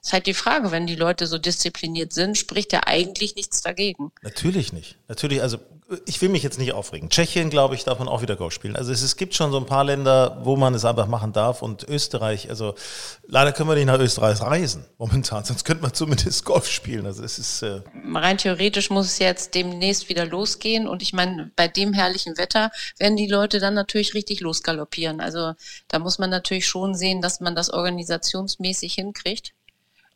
Ist 0.01 0.13
halt 0.13 0.25
die 0.25 0.33
Frage, 0.33 0.71
wenn 0.71 0.87
die 0.87 0.95
Leute 0.95 1.27
so 1.27 1.37
diszipliniert 1.37 2.13
sind, 2.13 2.37
spricht 2.37 2.73
ja 2.73 2.81
eigentlich 2.85 3.35
nichts 3.35 3.61
dagegen. 3.61 4.11
Natürlich 4.21 4.73
nicht. 4.73 4.97
Natürlich, 5.07 5.41
also 5.41 5.59
ich 6.05 6.21
will 6.21 6.29
mich 6.29 6.43
jetzt 6.43 6.59
nicht 6.59 6.73
aufregen. 6.73 7.09
Tschechien, 7.09 7.49
glaube 7.49 7.73
ich, 7.73 7.83
darf 7.83 7.97
man 7.97 8.07
auch 8.07 8.21
wieder 8.21 8.35
Golf 8.35 8.53
spielen. 8.53 8.75
Also 8.75 8.91
es, 8.91 9.01
es 9.01 9.17
gibt 9.17 9.33
schon 9.33 9.51
so 9.51 9.57
ein 9.57 9.65
paar 9.65 9.83
Länder, 9.83 10.39
wo 10.43 10.55
man 10.55 10.75
es 10.75 10.85
einfach 10.85 11.07
machen 11.07 11.33
darf. 11.33 11.61
Und 11.61 11.83
Österreich, 11.83 12.49
also 12.49 12.75
leider 13.27 13.51
können 13.51 13.69
wir 13.69 13.75
nicht 13.75 13.87
nach 13.87 13.99
Österreich 13.99 14.39
reisen 14.41 14.85
momentan, 14.97 15.43
sonst 15.43 15.63
könnte 15.65 15.81
man 15.81 15.93
zumindest 15.93 16.45
Golf 16.45 16.69
spielen. 16.69 17.05
Also 17.05 17.23
es 17.23 17.39
ist 17.39 17.63
äh, 17.63 17.81
rein 18.13 18.37
theoretisch 18.37 18.89
muss 18.89 19.07
es 19.07 19.19
jetzt 19.19 19.55
demnächst 19.55 20.09
wieder 20.09 20.25
losgehen. 20.25 20.87
Und 20.87 21.01
ich 21.01 21.13
meine, 21.13 21.51
bei 21.55 21.67
dem 21.67 21.93
herrlichen 21.93 22.37
Wetter 22.37 22.71
werden 22.99 23.17
die 23.17 23.27
Leute 23.27 23.59
dann 23.59 23.73
natürlich 23.73 24.13
richtig 24.13 24.41
losgaloppieren. 24.41 25.21
Also 25.21 25.53
da 25.87 25.99
muss 25.99 26.19
man 26.19 26.29
natürlich 26.29 26.67
schon 26.67 26.93
sehen, 26.93 27.21
dass 27.21 27.39
man 27.39 27.55
das 27.55 27.71
organisationsmäßig 27.71 28.93
hinkriegt, 28.93 29.53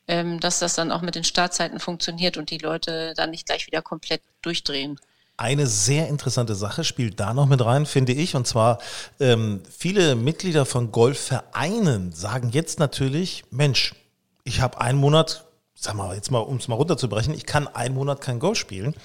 ähm, 0.07 0.39
dass 0.39 0.59
das 0.59 0.75
dann 0.75 0.91
auch 0.91 1.01
mit 1.01 1.15
den 1.15 1.23
Startzeiten 1.23 1.79
funktioniert 1.79 2.37
und 2.37 2.49
die 2.49 2.57
Leute 2.57 3.13
dann 3.15 3.31
nicht 3.31 3.45
gleich 3.45 3.67
wieder 3.67 3.81
komplett 3.81 4.21
durchdrehen. 4.41 4.99
Eine 5.35 5.65
sehr 5.65 6.09
interessante 6.09 6.53
Sache 6.53 6.83
spielt 6.83 7.19
da 7.19 7.33
noch 7.33 7.47
mit 7.47 7.63
rein, 7.65 7.85
finde 7.85 8.13
ich. 8.13 8.35
Und 8.35 8.45
zwar, 8.45 8.79
ähm, 9.19 9.63
viele 9.69 10.15
Mitglieder 10.15 10.65
von 10.65 10.91
Golfvereinen 10.91 12.11
sagen 12.11 12.49
jetzt 12.51 12.79
natürlich, 12.79 13.43
Mensch, 13.49 13.95
ich 14.43 14.61
habe 14.61 14.79
einen 14.79 14.99
Monat, 14.99 15.45
sag 15.83 15.95
mal, 15.95 16.15
jetzt 16.15 16.31
mal, 16.31 16.39
um 16.39 16.57
es 16.57 16.69
mal 16.69 16.75
runterzubrechen, 16.75 17.33
ich 17.33 17.45
kann 17.45 17.67
einen 17.67 17.93
Monat 17.93 18.21
kein 18.21 18.39
Golf 18.39 18.57
spielen. 18.57 18.95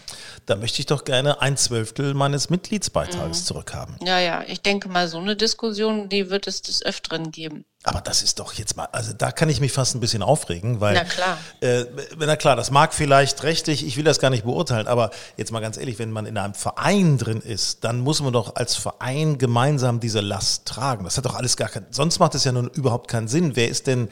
Da 0.47 0.55
möchte 0.55 0.79
ich 0.79 0.87
doch 0.87 1.05
gerne 1.05 1.41
ein 1.41 1.57
Zwölftel 1.57 2.15
meines 2.15 2.51
Mitgliedsbeitrags 2.51 3.45
zurückhaben. 3.45 3.97
Ja, 4.05 4.21
ja, 4.21 4.45
ich 4.47 4.63
denke 4.63 4.89
mal, 4.89 5.09
so 5.09 5.19
eine 5.19 5.35
Diskussion, 5.35 6.09
die 6.09 6.31
wird 6.31 6.47
es 6.47 6.63
des 6.63 6.85
Öfteren 6.85 7.33
geben. 7.33 7.65
Aber 7.83 8.01
das 8.01 8.23
ist 8.23 8.39
doch 8.39 8.53
jetzt 8.55 8.77
mal, 8.77 8.87
also 8.93 9.13
da 9.13 9.33
kann 9.33 9.49
ich 9.49 9.61
mich 9.61 9.73
fast 9.73 9.97
ein 9.97 10.01
bisschen 10.01 10.23
aufregen, 10.23 10.81
weil, 10.81 10.95
Na 10.95 11.05
klar. 11.05 11.39
Äh, 11.61 11.85
na 12.17 12.37
klar, 12.37 12.55
das 12.55 12.71
mag 12.71 12.95
vielleicht 12.95 13.43
rechtlich, 13.43 13.85
ich 13.85 13.97
will 13.97 14.05
das 14.05 14.21
gar 14.21 14.31
nicht 14.31 14.45
beurteilen, 14.45 14.87
aber 14.87 15.11
jetzt 15.37 15.51
mal 15.51 15.61
ganz 15.61 15.79
ehrlich, 15.79 15.99
wenn 15.99 16.13
man 16.13 16.27
in 16.27 16.39
einem 16.39 16.55
Verein 16.55 17.19
drin 17.19 17.41
ist, 17.41 17.83
dann 17.85 18.01
muss 18.01 18.21
man 18.21 18.33
doch 18.33 18.55
als 18.55 18.77
Verein 18.77 19.39
gemeinsam 19.39 19.99
diese 20.01 20.21
Last 20.21 20.67
tragen. 20.67 21.05
Das 21.05 21.17
hat 21.17 21.25
doch 21.25 21.35
alles 21.35 21.57
gar 21.57 21.69
keinen, 21.69 21.87
sonst 21.91 22.21
macht 22.21 22.35
es 22.37 22.45
ja 22.45 22.53
nun 22.53 22.69
überhaupt 22.69 23.09
keinen 23.09 23.27
Sinn. 23.27 23.57
Wer 23.57 23.69
ist 23.69 23.87
denn, 23.87 24.09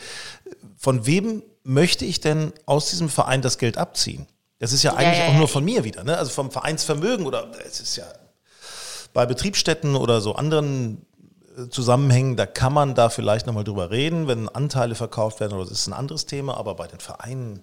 von 0.76 1.06
wem 1.06 1.42
möchte 1.66 2.04
ich 2.04 2.20
denn 2.20 2.52
aus 2.64 2.90
diesem 2.90 3.08
Verein 3.08 3.42
das 3.42 3.58
Geld 3.58 3.76
abziehen? 3.76 4.26
Das 4.58 4.72
ist 4.72 4.82
ja 4.82 4.94
eigentlich 4.94 5.18
ja, 5.18 5.26
auch 5.26 5.32
ja. 5.32 5.38
nur 5.38 5.48
von 5.48 5.64
mir 5.64 5.84
wieder, 5.84 6.04
ne? 6.04 6.16
Also 6.16 6.30
vom 6.30 6.50
Vereinsvermögen 6.50 7.26
oder 7.26 7.50
es 7.66 7.80
ist 7.80 7.96
ja 7.96 8.06
bei 9.12 9.26
Betriebsstätten 9.26 9.96
oder 9.96 10.20
so 10.20 10.34
anderen 10.34 11.04
äh, 11.58 11.68
Zusammenhängen, 11.68 12.36
da 12.36 12.46
kann 12.46 12.72
man 12.72 12.94
da 12.94 13.08
vielleicht 13.08 13.46
nochmal 13.46 13.64
drüber 13.64 13.90
reden, 13.90 14.28
wenn 14.28 14.48
Anteile 14.48 14.94
verkauft 14.94 15.40
werden, 15.40 15.54
oder 15.54 15.64
das 15.64 15.80
ist 15.80 15.86
ein 15.86 15.92
anderes 15.92 16.26
Thema, 16.26 16.56
aber 16.56 16.74
bei 16.74 16.86
den 16.86 17.00
Vereinen 17.00 17.62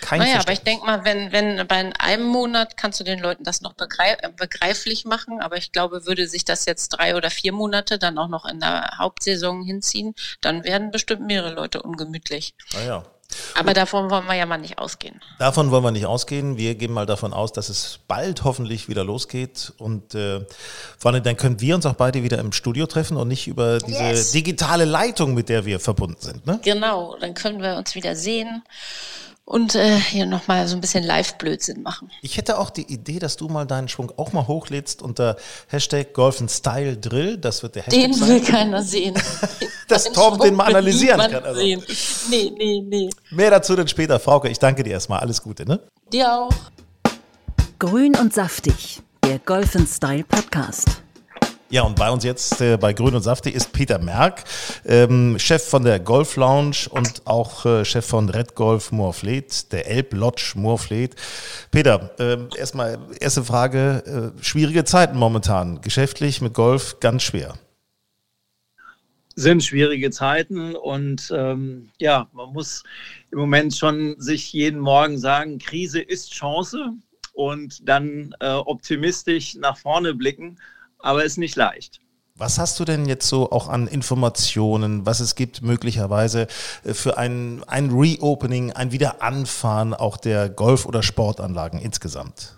kein 0.00 0.18
Naja, 0.18 0.40
aber 0.40 0.52
ich 0.52 0.62
denke 0.62 0.84
mal, 0.84 1.04
wenn, 1.04 1.30
wenn 1.30 1.66
bei 1.68 1.92
einem 1.98 2.24
Monat 2.24 2.76
kannst 2.76 2.98
du 2.98 3.04
den 3.04 3.20
Leuten 3.20 3.44
das 3.44 3.60
noch 3.60 3.74
äh, 3.78 4.28
begreiflich 4.36 5.04
machen, 5.04 5.40
aber 5.40 5.56
ich 5.56 5.70
glaube, 5.70 6.06
würde 6.06 6.26
sich 6.26 6.44
das 6.44 6.66
jetzt 6.66 6.88
drei 6.88 7.14
oder 7.14 7.30
vier 7.30 7.52
Monate 7.52 7.98
dann 7.98 8.18
auch 8.18 8.28
noch 8.28 8.46
in 8.46 8.58
der 8.58 8.98
Hauptsaison 8.98 9.62
hinziehen, 9.62 10.14
dann 10.40 10.64
werden 10.64 10.90
bestimmt 10.90 11.22
mehrere 11.26 11.54
Leute 11.54 11.82
ungemütlich. 11.82 12.54
Naja. 12.74 13.04
Aber 13.58 13.74
davon 13.74 14.10
wollen 14.10 14.26
wir 14.26 14.34
ja 14.34 14.46
mal 14.46 14.58
nicht 14.58 14.78
ausgehen. 14.78 15.20
Davon 15.38 15.70
wollen 15.70 15.84
wir 15.84 15.90
nicht 15.90 16.06
ausgehen. 16.06 16.56
Wir 16.56 16.74
gehen 16.74 16.92
mal 16.92 17.06
davon 17.06 17.32
aus, 17.32 17.52
dass 17.52 17.68
es 17.68 18.00
bald 18.08 18.44
hoffentlich 18.44 18.88
wieder 18.88 19.04
losgeht. 19.04 19.72
Und 19.78 20.14
äh, 20.14 20.44
vor 20.98 21.12
allem 21.12 21.22
dann 21.22 21.36
können 21.36 21.60
wir 21.60 21.74
uns 21.74 21.86
auch 21.86 21.94
beide 21.94 22.22
wieder 22.22 22.38
im 22.38 22.52
Studio 22.52 22.86
treffen 22.86 23.16
und 23.16 23.28
nicht 23.28 23.48
über 23.48 23.78
diese 23.78 24.02
yes. 24.02 24.32
digitale 24.32 24.84
Leitung, 24.84 25.34
mit 25.34 25.48
der 25.48 25.64
wir 25.64 25.80
verbunden 25.80 26.20
sind. 26.20 26.46
Ne? 26.46 26.60
Genau, 26.62 27.16
dann 27.20 27.34
können 27.34 27.62
wir 27.62 27.76
uns 27.76 27.94
wieder 27.94 28.16
sehen 28.16 28.62
und 29.50 29.74
äh, 29.74 29.96
hier 29.98 30.26
nochmal 30.26 30.68
so 30.68 30.76
ein 30.76 30.80
bisschen 30.80 31.02
Live-Blödsinn 31.02 31.82
machen. 31.82 32.08
Ich 32.22 32.36
hätte 32.36 32.56
auch 32.56 32.70
die 32.70 32.84
Idee, 32.84 33.18
dass 33.18 33.36
du 33.36 33.48
mal 33.48 33.66
deinen 33.66 33.88
Schwung 33.88 34.12
auch 34.16 34.32
mal 34.32 34.46
hochlädst 34.46 35.02
unter 35.02 35.36
Hashtag 35.66 36.14
Golfen 36.14 36.48
Style 36.48 36.96
Drill. 36.96 37.36
Das 37.36 37.64
wird 37.64 37.74
der 37.74 37.82
Hashtag 37.82 38.00
Den 38.00 38.14
sein. 38.14 38.28
will 38.28 38.44
keiner 38.44 38.80
sehen. 38.84 39.20
dass 39.88 40.04
Tom 40.12 40.38
den 40.38 40.54
mal 40.54 40.66
analysieren 40.66 41.18
kann. 41.18 41.42
Also. 41.42 41.60
Sehen. 41.60 41.82
Nee, 42.30 42.52
nee, 42.56 42.80
nee. 42.86 43.10
Mehr 43.30 43.50
dazu 43.50 43.74
dann 43.74 43.88
später. 43.88 44.20
Frauke, 44.20 44.48
ich 44.48 44.60
danke 44.60 44.84
dir 44.84 44.92
erstmal. 44.92 45.18
Alles 45.18 45.42
Gute, 45.42 45.66
ne? 45.66 45.80
Dir 46.12 46.32
auch. 46.32 46.54
Grün 47.80 48.16
und 48.16 48.32
saftig, 48.32 49.00
der 49.24 49.40
Golfen 49.40 49.84
Style 49.84 50.22
Podcast. 50.22 51.02
Ja, 51.72 51.82
und 51.82 51.94
bei 51.94 52.10
uns 52.10 52.24
jetzt 52.24 52.60
äh, 52.60 52.76
bei 52.76 52.92
Grün 52.92 53.14
und 53.14 53.22
Saftig 53.22 53.54
ist 53.54 53.72
Peter 53.72 54.00
Merck, 54.00 54.42
ähm, 54.84 55.38
Chef 55.38 55.62
von 55.62 55.84
der 55.84 56.00
Golf 56.00 56.34
Lounge 56.34 56.88
und 56.90 57.24
auch 57.26 57.64
äh, 57.64 57.84
Chef 57.84 58.04
von 58.04 58.28
Red 58.28 58.56
Golf 58.56 58.90
Moorfleet, 58.90 59.70
der 59.70 59.88
Elb 59.88 60.12
Lodge 60.12 60.54
Moorfleet. 60.56 61.14
Peter, 61.70 62.10
äh, 62.18 62.38
erstmal 62.58 62.98
erste 63.20 63.44
Frage, 63.44 64.32
äh, 64.36 64.42
schwierige 64.42 64.82
Zeiten 64.82 65.16
momentan, 65.16 65.80
geschäftlich 65.80 66.40
mit 66.40 66.54
Golf 66.54 66.98
ganz 66.98 67.22
schwer. 67.22 67.54
Sind 69.36 69.62
schwierige 69.62 70.10
Zeiten 70.10 70.74
und 70.74 71.32
ähm, 71.32 71.90
ja, 72.00 72.26
man 72.32 72.52
muss 72.52 72.82
im 73.30 73.38
Moment 73.38 73.76
schon 73.76 74.16
sich 74.18 74.52
jeden 74.52 74.80
Morgen 74.80 75.18
sagen, 75.18 75.60
Krise 75.60 76.00
ist 76.00 76.32
Chance 76.32 76.94
und 77.32 77.88
dann 77.88 78.34
äh, 78.40 78.54
optimistisch 78.54 79.54
nach 79.54 79.76
vorne 79.76 80.14
blicken 80.14 80.58
aber 81.02 81.24
ist 81.24 81.38
nicht 81.38 81.56
leicht. 81.56 82.00
Was 82.40 82.58
hast 82.58 82.80
du 82.80 82.86
denn 82.86 83.04
jetzt 83.04 83.28
so 83.28 83.50
auch 83.50 83.68
an 83.68 83.86
Informationen, 83.86 85.04
was 85.04 85.20
es 85.20 85.34
gibt 85.34 85.60
möglicherweise 85.60 86.46
äh, 86.84 86.94
für 86.94 87.18
ein, 87.18 87.62
ein 87.66 87.90
Reopening, 87.90 88.72
ein 88.72 88.92
Wiederanfahren 88.92 89.92
auch 89.92 90.16
der 90.16 90.48
Golf- 90.48 90.86
oder 90.86 91.02
Sportanlagen 91.02 91.78
insgesamt? 91.80 92.56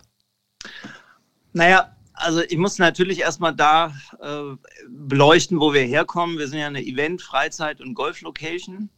Naja, 1.52 1.96
also 2.14 2.42
ich 2.42 2.56
muss 2.56 2.78
natürlich 2.78 3.20
erstmal 3.20 3.54
da 3.54 3.92
äh, 4.20 4.54
beleuchten, 4.88 5.58
wo 5.58 5.72
wir 5.74 5.82
herkommen. 5.82 6.38
Wir 6.38 6.46
sind 6.46 6.60
ja 6.60 6.68
eine 6.68 6.84
Event-, 6.84 7.22
Freizeit- 7.22 7.80
und 7.80 7.94
Golf-Location 7.94 8.88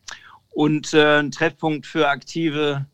und 0.50 0.92
äh, 0.92 1.20
ein 1.20 1.30
Treffpunkt 1.30 1.86
für 1.86 2.08
aktive 2.08 2.86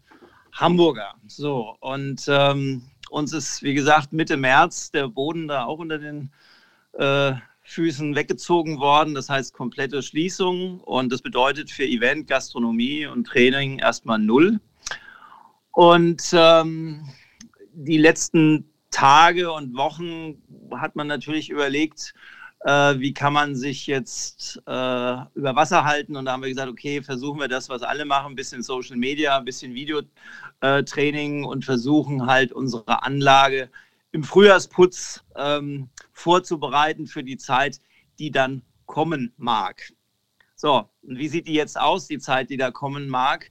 Hamburger. 0.52 1.14
So, 1.26 1.76
und 1.80 2.24
ähm, 2.28 2.89
uns 3.10 3.32
ist, 3.32 3.62
wie 3.62 3.74
gesagt, 3.74 4.12
Mitte 4.12 4.36
März 4.36 4.90
der 4.90 5.08
Boden 5.08 5.48
da 5.48 5.64
auch 5.64 5.78
unter 5.78 5.98
den 5.98 6.30
äh, 6.92 7.32
Füßen 7.62 8.14
weggezogen 8.14 8.78
worden. 8.78 9.14
Das 9.14 9.28
heißt 9.28 9.52
komplette 9.52 10.02
Schließung. 10.02 10.80
Und 10.80 11.12
das 11.12 11.22
bedeutet 11.22 11.70
für 11.70 11.84
Event, 11.84 12.26
Gastronomie 12.26 13.06
und 13.06 13.26
Training 13.26 13.78
erstmal 13.78 14.18
null. 14.18 14.60
Und 15.72 16.22
ähm, 16.32 17.08
die 17.72 17.98
letzten 17.98 18.70
Tage 18.90 19.52
und 19.52 19.76
Wochen 19.76 20.42
hat 20.72 20.96
man 20.96 21.06
natürlich 21.06 21.50
überlegt, 21.50 22.14
äh, 22.60 22.98
wie 22.98 23.14
kann 23.14 23.32
man 23.32 23.54
sich 23.54 23.86
jetzt 23.86 24.58
äh, 24.66 25.16
über 25.34 25.56
Wasser 25.56 25.84
halten. 25.84 26.16
Und 26.16 26.26
da 26.26 26.32
haben 26.32 26.42
wir 26.42 26.48
gesagt, 26.48 26.70
okay, 26.70 27.02
versuchen 27.02 27.40
wir 27.40 27.48
das, 27.48 27.68
was 27.68 27.82
alle 27.82 28.04
machen, 28.04 28.32
ein 28.32 28.36
bisschen 28.36 28.62
Social 28.62 28.96
Media, 28.96 29.38
ein 29.38 29.44
bisschen 29.44 29.74
Videotraining 29.74 31.44
und 31.44 31.64
versuchen 31.64 32.26
halt 32.26 32.52
unsere 32.52 33.02
Anlage 33.02 33.70
im 34.12 34.24
Frühjahrsputz 34.24 35.24
ähm, 35.36 35.88
vorzubereiten 36.12 37.06
für 37.06 37.24
die 37.24 37.36
Zeit, 37.36 37.78
die 38.18 38.30
dann 38.30 38.62
kommen 38.86 39.32
mag. 39.36 39.92
So, 40.56 40.90
und 41.02 41.16
wie 41.16 41.28
sieht 41.28 41.46
die 41.46 41.54
jetzt 41.54 41.80
aus, 41.80 42.08
die 42.08 42.18
Zeit, 42.18 42.50
die 42.50 42.58
da 42.58 42.70
kommen 42.70 43.08
mag? 43.08 43.50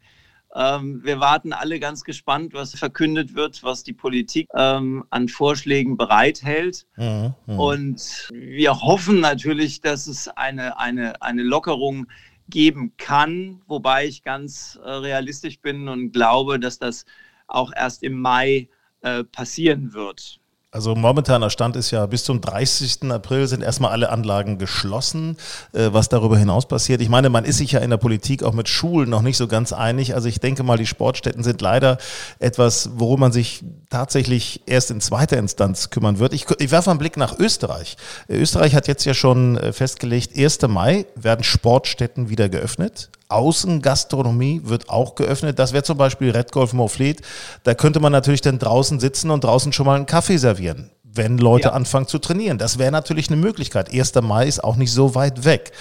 Ähm, 0.56 1.04
wir 1.04 1.20
warten 1.20 1.54
alle 1.54 1.80
ganz 1.80 2.04
gespannt, 2.04 2.54
was 2.54 2.74
verkündet 2.74 3.36
wird, 3.36 3.62
was 3.64 3.84
die 3.84 3.94
Politik 3.94 4.48
ähm, 4.56 5.06
an 5.10 5.28
Vorschlägen 5.28 5.96
bereithält. 5.96 6.88
Mhm, 6.98 7.34
mh. 7.46 7.56
Und 7.58 8.30
wir 8.32 8.82
hoffen 8.82 9.20
natürlich, 9.20 9.82
dass 9.82 10.08
es 10.08 10.28
eine, 10.28 10.80
eine, 10.80 11.22
eine 11.22 11.44
Lockerung 11.44 12.08
geben 12.50 12.94
kann, 12.98 13.62
wobei 13.68 14.08
ich 14.08 14.24
ganz 14.24 14.80
äh, 14.84 14.90
realistisch 14.90 15.60
bin 15.60 15.88
und 15.88 16.12
glaube, 16.12 16.60
dass 16.60 16.80
das 16.80 17.06
auch 17.48 17.72
erst 17.76 18.02
im 18.04 18.20
Mai 18.20 18.70
äh, 19.02 19.24
passieren 19.24 19.94
wird. 19.94 20.40
Also 20.72 20.94
momentaner 20.94 21.50
Stand 21.50 21.76
ist 21.76 21.90
ja, 21.90 22.06
bis 22.06 22.24
zum 22.24 22.42
30. 22.42 23.12
April 23.12 23.48
sind 23.48 23.64
erstmal 23.64 23.90
alle 23.90 24.10
Anlagen 24.10 24.60
geschlossen. 24.60 25.36
Äh, 25.74 25.90
was 25.94 26.10
darüber 26.10 26.38
hinaus 26.38 26.68
passiert, 26.68 27.02
ich 27.02 27.10
meine, 27.10 27.30
man 27.30 27.44
ist 27.44 27.58
sich 27.58 27.72
ja 27.72 27.80
in 27.80 27.90
der 27.90 27.98
Politik 27.98 28.44
auch 28.44 28.54
mit 28.54 28.70
Schulen 28.70 29.10
noch 29.10 29.24
nicht 29.24 29.38
so 29.38 29.48
ganz 29.48 29.74
einig. 29.74 30.14
Also 30.14 30.28
ich 30.28 30.40
denke 30.40 30.62
mal, 30.62 30.78
die 30.78 30.86
Sportstätten 30.86 31.44
sind 31.44 31.62
leider 31.62 31.98
etwas, 32.38 32.92
worum 32.94 33.22
man 33.22 33.32
sich 33.32 33.64
tatsächlich 33.90 34.62
erst 34.68 34.92
in 34.92 35.02
zweiter 35.02 35.38
Instanz 35.38 35.90
kümmern 35.90 36.20
wird. 36.20 36.34
Ich, 36.34 36.46
ich 36.60 36.70
werfe 36.70 36.92
einen 36.92 37.00
Blick 37.00 37.18
nach 37.18 37.40
Österreich. 37.40 37.98
Österreich 38.28 38.76
hat 38.76 38.88
jetzt 38.88 39.06
ja 39.06 39.16
schon 39.16 39.58
äh, 39.58 39.74
festgelegt, 39.74 40.38
1. 40.38 40.62
Mai 40.68 41.08
werden 41.16 41.44
Sportstätten 41.44 42.30
wieder 42.30 42.48
geöffnet. 42.48 43.10
Außengastronomie 43.30 44.62
wird 44.66 44.90
auch 44.90 45.16
geöffnet. 45.16 45.60
Das 45.60 45.72
wäre 45.72 45.84
zum 45.84 45.98
Beispiel 45.98 46.32
Red 46.32 46.52
Golf 46.52 46.74
Moorfleet. 46.74 47.22
Da 47.64 47.76
könnte 47.76 48.00
man 48.00 48.12
natürlich 48.12 48.42
dann 48.42 48.60
draußen 48.60 49.00
sitzen 49.00 49.30
und 49.30 49.44
draußen 49.44 49.72
schon 49.72 49.86
mal 49.86 49.96
einen 49.96 50.08
Kaffee 50.08 50.38
servieren, 50.38 50.92
wenn 51.04 51.38
Leute 51.38 51.70
ja. 51.70 51.74
anfangen 51.74 52.08
zu 52.08 52.18
trainieren. 52.20 52.58
Das 52.58 52.80
wäre 52.80 52.92
natürlich 52.92 53.28
eine 53.28 53.38
Möglichkeit. 53.38 53.94
1. 53.94 54.16
Mai 54.16 54.48
ist 54.48 54.64
auch 54.64 54.76
nicht 54.76 54.92
so 54.92 55.16
weit 55.16 55.46
weg. 55.46 55.72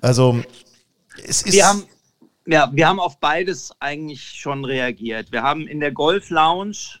Also 0.00 0.40
es 1.26 1.42
ist. 1.42 1.52
Wir 1.52 1.66
haben, 1.66 1.84
ja, 2.46 2.70
wir 2.72 2.88
haben 2.88 3.00
auf 3.00 3.18
beides 3.18 3.72
eigentlich 3.80 4.22
schon 4.22 4.64
reagiert. 4.64 5.32
Wir 5.32 5.42
haben 5.42 5.66
in 5.66 5.80
der 5.80 5.92
Golf 5.92 6.30
Lounge 6.30 7.00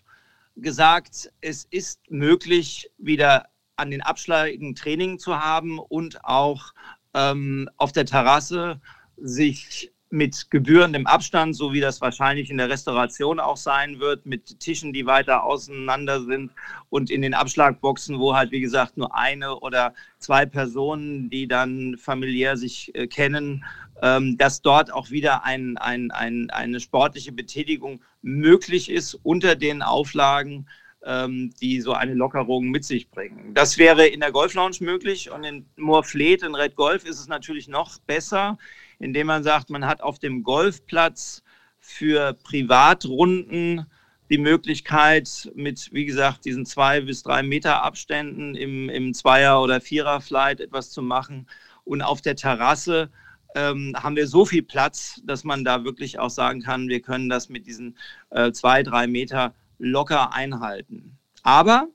gesagt, 0.56 1.30
es 1.40 1.66
ist 1.70 2.00
möglich, 2.10 2.90
wieder 2.98 3.46
an 3.76 3.90
den 3.92 4.02
Abschlägen 4.02 4.74
Training 4.74 5.20
zu 5.20 5.38
haben 5.38 5.78
und 5.78 6.24
auch 6.24 6.72
ähm, 7.14 7.70
auf 7.76 7.92
der 7.92 8.06
Terrasse 8.06 8.80
sich 9.20 9.92
mit 10.10 10.50
gebührendem 10.50 11.06
Abstand, 11.06 11.54
so 11.54 11.72
wie 11.72 11.80
das 11.80 12.00
wahrscheinlich 12.00 12.50
in 12.50 12.58
der 12.58 12.70
Restauration 12.70 13.40
auch 13.40 13.56
sein 13.56 14.00
wird, 14.00 14.24
mit 14.24 14.58
Tischen, 14.60 14.92
die 14.92 15.06
weiter 15.06 15.44
auseinander 15.44 16.22
sind 16.22 16.52
und 16.88 17.10
in 17.10 17.22
den 17.22 17.34
Abschlagboxen, 17.34 18.18
wo 18.18 18.34
halt, 18.34 18.50
wie 18.50 18.60
gesagt, 18.60 18.96
nur 18.96 19.14
eine 19.14 19.60
oder 19.60 19.94
zwei 20.18 20.46
Personen, 20.46 21.28
die 21.28 21.46
dann 21.46 21.96
familiär 21.98 22.56
sich 22.56 22.94
äh, 22.94 23.06
kennen, 23.06 23.64
ähm, 24.00 24.38
dass 24.38 24.62
dort 24.62 24.92
auch 24.92 25.10
wieder 25.10 25.44
ein, 25.44 25.76
ein, 25.76 26.10
ein, 26.10 26.50
eine 26.50 26.80
sportliche 26.80 27.32
Betätigung 27.32 28.00
möglich 28.22 28.90
ist 28.90 29.14
unter 29.14 29.56
den 29.56 29.82
Auflagen, 29.82 30.68
ähm, 31.04 31.52
die 31.60 31.80
so 31.80 31.92
eine 31.92 32.14
Lockerung 32.14 32.70
mit 32.70 32.84
sich 32.84 33.10
bringen. 33.10 33.52
Das 33.54 33.76
wäre 33.76 34.06
in 34.06 34.20
der 34.20 34.32
Golf 34.32 34.54
Lounge 34.54 34.76
möglich 34.80 35.30
und 35.30 35.44
in 35.44 35.66
Moorfleet, 35.76 36.42
in 36.42 36.54
Red 36.54 36.76
Golf, 36.76 37.04
ist 37.04 37.20
es 37.20 37.28
natürlich 37.28 37.68
noch 37.68 37.98
besser 38.00 38.56
indem 38.98 39.26
man 39.26 39.42
sagt, 39.42 39.70
man 39.70 39.86
hat 39.86 40.02
auf 40.02 40.18
dem 40.18 40.42
Golfplatz 40.42 41.42
für 41.78 42.34
Privatrunden 42.34 43.86
die 44.30 44.38
Möglichkeit, 44.38 45.50
mit, 45.54 45.88
wie 45.92 46.04
gesagt, 46.04 46.44
diesen 46.44 46.66
zwei 46.66 47.00
bis 47.00 47.22
drei 47.22 47.42
Meter 47.42 47.82
Abständen 47.82 48.54
im, 48.54 48.88
im 48.88 49.14
Zweier- 49.14 49.62
oder 49.62 49.80
Vierer-Flight 49.80 50.60
etwas 50.60 50.90
zu 50.90 51.02
machen. 51.02 51.48
Und 51.84 52.02
auf 52.02 52.20
der 52.20 52.36
Terrasse 52.36 53.10
ähm, 53.54 53.94
haben 53.96 54.16
wir 54.16 54.26
so 54.26 54.44
viel 54.44 54.62
Platz, 54.62 55.22
dass 55.24 55.44
man 55.44 55.64
da 55.64 55.84
wirklich 55.84 56.18
auch 56.18 56.30
sagen 56.30 56.60
kann, 56.60 56.88
wir 56.88 57.00
können 57.00 57.30
das 57.30 57.48
mit 57.48 57.66
diesen 57.66 57.96
äh, 58.30 58.52
zwei, 58.52 58.82
drei 58.82 59.06
Meter 59.06 59.54
locker 59.78 60.34
einhalten. 60.34 61.16
Aber, 61.42 61.88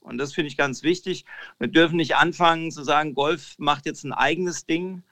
und 0.00 0.18
das 0.18 0.32
finde 0.32 0.48
ich 0.48 0.56
ganz 0.56 0.84
wichtig, 0.84 1.24
wir 1.58 1.68
dürfen 1.68 1.96
nicht 1.96 2.14
anfangen 2.14 2.70
zu 2.70 2.84
sagen, 2.84 3.14
Golf 3.14 3.54
macht 3.58 3.86
jetzt 3.86 4.04
ein 4.04 4.12
eigenes 4.12 4.66
Ding, 4.66 5.02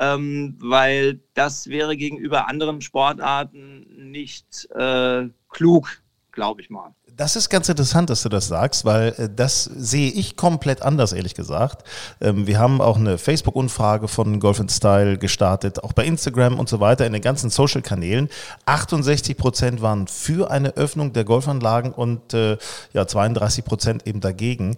ähm, 0.00 0.56
weil 0.60 1.20
das 1.34 1.68
wäre 1.68 1.96
gegenüber 1.96 2.48
anderen 2.48 2.80
Sportarten 2.80 4.10
nicht 4.10 4.68
äh, 4.74 5.28
klug, 5.50 6.02
glaube 6.32 6.62
ich 6.62 6.70
mal. 6.70 6.94
Das 7.16 7.36
ist 7.36 7.50
ganz 7.50 7.68
interessant, 7.68 8.08
dass 8.08 8.22
du 8.22 8.30
das 8.30 8.48
sagst, 8.48 8.86
weil 8.86 9.14
äh, 9.18 9.28
das 9.28 9.64
sehe 9.64 10.10
ich 10.10 10.36
komplett 10.36 10.80
anders, 10.80 11.12
ehrlich 11.12 11.34
gesagt. 11.34 11.86
Ähm, 12.22 12.46
wir 12.46 12.58
haben 12.58 12.80
auch 12.80 12.96
eine 12.96 13.18
Facebook-Umfrage 13.18 14.08
von 14.08 14.40
Golf 14.40 14.62
Style 14.70 15.18
gestartet, 15.18 15.84
auch 15.84 15.92
bei 15.92 16.06
Instagram 16.06 16.58
und 16.58 16.70
so 16.70 16.80
weiter, 16.80 17.04
in 17.04 17.12
den 17.12 17.20
ganzen 17.20 17.50
Social-Kanälen. 17.50 18.30
68 18.64 19.36
Prozent 19.36 19.82
waren 19.82 20.06
für 20.06 20.50
eine 20.50 20.76
Öffnung 20.76 21.12
der 21.12 21.24
Golfanlagen 21.24 21.92
und 21.92 22.32
äh, 22.32 22.56
ja, 22.94 23.06
32 23.06 23.66
Prozent 23.66 24.06
eben 24.06 24.20
dagegen. 24.20 24.76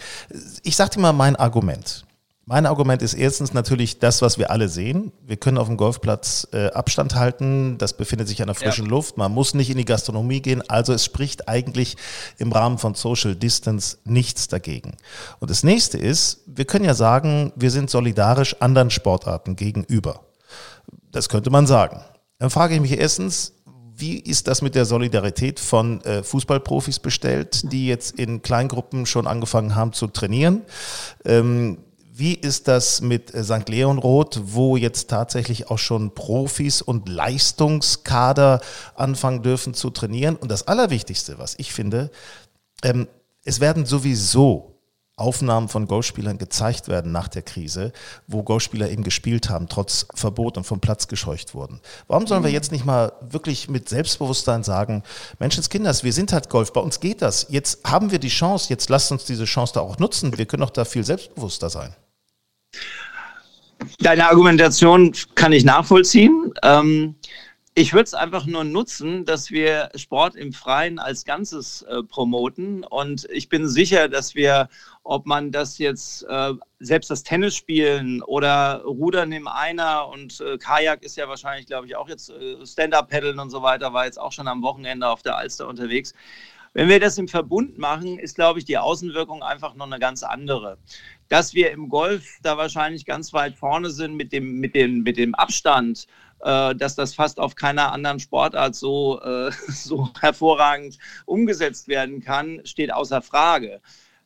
Ich 0.65 0.75
sage 0.75 0.91
dir 0.97 1.01
mal 1.01 1.13
mein 1.13 1.37
Argument. 1.37 2.05
Mein 2.45 2.67
Argument 2.67 3.03
ist 3.03 3.15
erstens 3.15 3.55
natürlich 3.55 4.01
das, 4.01 4.21
was 4.21 4.37
wir 4.37 4.51
alle 4.51 4.69
sehen. 4.69 5.13
Wir 5.25 5.37
können 5.37 5.59
auf 5.59 5.69
dem 5.69 5.77
Golfplatz 5.77 6.49
äh, 6.53 6.71
Abstand 6.71 7.15
halten, 7.15 7.79
das 7.79 7.97
befindet 7.97 8.27
sich 8.27 8.41
an 8.43 8.49
der 8.49 8.57
frischen 8.57 8.87
ja. 8.87 8.91
Luft, 8.91 9.17
man 9.17 9.31
muss 9.31 9.55
nicht 9.55 9.71
in 9.71 9.77
die 9.77 9.85
Gastronomie 9.85 10.43
gehen, 10.43 10.61
also 10.69 10.93
es 10.93 11.05
spricht 11.05 11.49
eigentlich 11.49 11.97
im 12.39 12.51
Rahmen 12.51 12.79
von 12.79 12.95
Social 12.95 13.37
Distance 13.37 13.99
nichts 14.05 14.49
dagegen. 14.49 14.97
Und 15.39 15.53
das 15.53 15.63
nächste 15.63 15.99
ist, 15.99 16.41
wir 16.47 16.65
können 16.65 16.85
ja 16.85 16.95
sagen, 16.95 17.53
wir 17.55 17.71
sind 17.71 17.91
solidarisch 17.91 18.57
anderen 18.61 18.91
Sportarten 18.91 19.55
gegenüber. 19.55 20.23
Das 21.13 21.29
könnte 21.29 21.51
man 21.51 21.69
sagen. 21.69 22.01
Dann 22.39 22.51
frage 22.51 22.75
ich 22.75 22.81
mich 22.81 22.99
erstens, 22.99 23.53
wie 23.95 24.19
ist 24.19 24.49
das 24.49 24.63
mit 24.63 24.75
der 24.75 24.85
Solidarität 24.85 25.61
von 25.61 26.01
äh, 26.01 26.25
Fußballprofis 26.25 26.99
bestellt, 26.99 27.71
die 27.71 27.87
jetzt 27.87 28.19
in 28.19 28.43
Kleingruppen 28.43 29.07
schon 29.07 29.29
angefangen 29.29 29.77
haben 29.77 29.93
zu 29.93 30.09
trainieren? 30.09 30.63
Ähm, 31.25 31.79
wie 32.15 32.35
ist 32.35 32.69
das 32.69 33.01
mit 33.01 33.33
äh, 33.35 33.43
St. 33.43 33.69
Leonroth, 33.69 34.41
wo 34.45 34.77
jetzt 34.77 35.09
tatsächlich 35.09 35.71
auch 35.71 35.79
schon 35.79 36.15
Profis 36.15 36.83
und 36.83 37.09
Leistungskader 37.09 38.61
anfangen 38.95 39.43
dürfen 39.43 39.73
zu 39.73 39.89
trainieren? 39.89 40.37
Und 40.37 40.51
das 40.51 40.69
Allerwichtigste, 40.69 41.39
was 41.39 41.55
ich 41.59 41.73
finde, 41.73 42.11
ähm, 42.83 43.09
es 43.45 43.61
werden 43.61 43.87
sowieso 43.87 44.72
Aufnahmen 45.17 45.69
von 45.69 45.87
Golfspielern 45.87 46.39
gezeigt 46.39 46.89
werden 46.89 47.13
nach 47.13 47.29
der 47.29 47.43
Krise, 47.43 47.93
wo 48.27 48.43
Golfspieler 48.43 48.91
eben 48.91 49.03
gespielt 49.03 49.51
haben, 49.51 49.69
trotz 49.69 50.07
Verbot 50.15 50.57
und 50.57 50.65
vom 50.65 50.81
Platz 50.81 51.07
gescheucht 51.07 51.55
wurden. 51.55 51.81
Warum 52.09 52.27
sollen 52.27 52.43
wir 52.43 52.49
mhm. 52.49 52.55
jetzt 52.55 52.73
nicht 52.73 52.87
mal 52.87 53.13
wirklich 53.21 53.69
mit 53.69 53.89
Selbstbewusstsein 53.89 54.65
sagen, 54.65 55.03
Menschenskinders, 55.39 56.03
wir 56.03 56.13
sind 56.13 56.33
halt 56.33 56.49
Golf, 56.49 56.73
bei 56.73 56.81
uns 56.81 57.01
geht 57.01 57.21
das. 57.21 57.47
Jetzt 57.51 57.85
haben 57.85 58.11
wir 58.11 58.19
die 58.19 58.29
Chance, 58.29 58.69
jetzt 58.71 58.89
lasst 58.89 59.13
uns 59.13 59.25
diese 59.25 59.45
Chance 59.45 59.75
da 59.75 59.81
auch 59.81 59.99
nutzen. 59.99 60.37
Wir 60.37 60.47
können 60.47 60.63
doch 60.63 60.71
da 60.71 60.85
viel 60.85 61.05
selbstbewusster 61.05 61.69
sein. 61.69 61.95
Deine 63.99 64.29
Argumentation 64.29 65.13
kann 65.35 65.53
ich 65.53 65.65
nachvollziehen. 65.65 66.53
Ähm, 66.63 67.17
ich 67.75 67.95
würde 67.95 68.05
es 68.05 68.15
einfach 68.15 68.45
nur 68.45 68.65
nutzen, 68.65 69.25
dass 69.25 69.51
wir 69.51 69.89
Sport 69.95 70.37
im 70.37 70.53
Freien 70.53 70.99
als 70.99 71.25
Ganzes 71.25 71.81
äh, 71.83 72.03
promoten. 72.03 72.85
Und 72.85 73.27
ich 73.31 73.49
bin 73.49 73.67
sicher, 73.67 74.09
dass 74.09 74.35
wir, 74.35 74.69
ob 75.05 75.25
man 75.25 75.53
das 75.53 75.79
jetzt 75.79 76.25
äh, 76.29 76.53
selbst 76.81 77.11
das 77.11 77.23
Tennis 77.23 77.57
spielen 77.57 78.23
oder 78.23 78.83
Rudern 78.85 79.33
im 79.33 79.49
Einer 79.49 80.09
und 80.09 80.41
äh, 80.43 80.59
Kajak 80.59 81.03
ist 81.03 81.17
ja 81.17 81.29
wahrscheinlich, 81.29 81.67
glaube 81.67 81.87
ich, 81.87 81.97
auch 81.97 82.11
jetzt 82.11 82.29
äh, 82.29 82.65
Stand-Up-Paddeln 82.67 83.39
und 83.39 83.49
so 83.49 83.63
weiter, 83.63 83.95
war 83.95 84.05
jetzt 84.05 84.21
auch 84.21 84.33
schon 84.33 84.49
am 84.49 84.63
Wochenende 84.63 85.09
auf 85.09 85.23
der 85.23 85.37
Alster 85.39 85.67
unterwegs. 85.67 86.13
Wenn 86.75 86.89
wir 86.89 87.01
das 87.01 87.19
im 87.19 87.29
Verbund 87.29 87.79
machen, 87.79 88.19
ist, 88.19 88.35
glaube 88.35 88.59
ich, 88.59 88.65
die 88.67 88.79
Außenwirkung 88.79 89.43
einfach 89.43 89.75
noch 89.75 89.87
eine 89.87 89.99
ganz 89.99 90.23
andere. 90.23 90.79
Dass 91.29 91.55
wir 91.55 91.71
im 91.71 91.89
Golf 91.89 92.39
da 92.43 92.57
wahrscheinlich 92.57 93.05
ganz 93.05 93.33
weit 93.33 93.57
vorne 93.57 93.91
sind 93.91 94.15
mit 94.15 94.33
dem, 94.33 94.59
mit 94.59 94.75
dem, 94.75 95.03
mit 95.03 95.17
dem 95.19 95.35
Abstand 95.35 96.07
dass 96.75 96.95
das 96.95 97.15
fast 97.15 97.39
auf 97.39 97.55
keiner 97.55 97.93
anderen 97.93 98.21
Sportart 98.21 98.75
so, 98.75 99.21
äh, 99.23 99.51
so 99.69 100.11
hervorragend 100.21 100.99
umgesetzt 101.27 101.89
werden 101.89 102.21
kann, 102.21 102.61
steht 102.65 102.93
außer 102.93 103.23
Frage. 103.23 103.81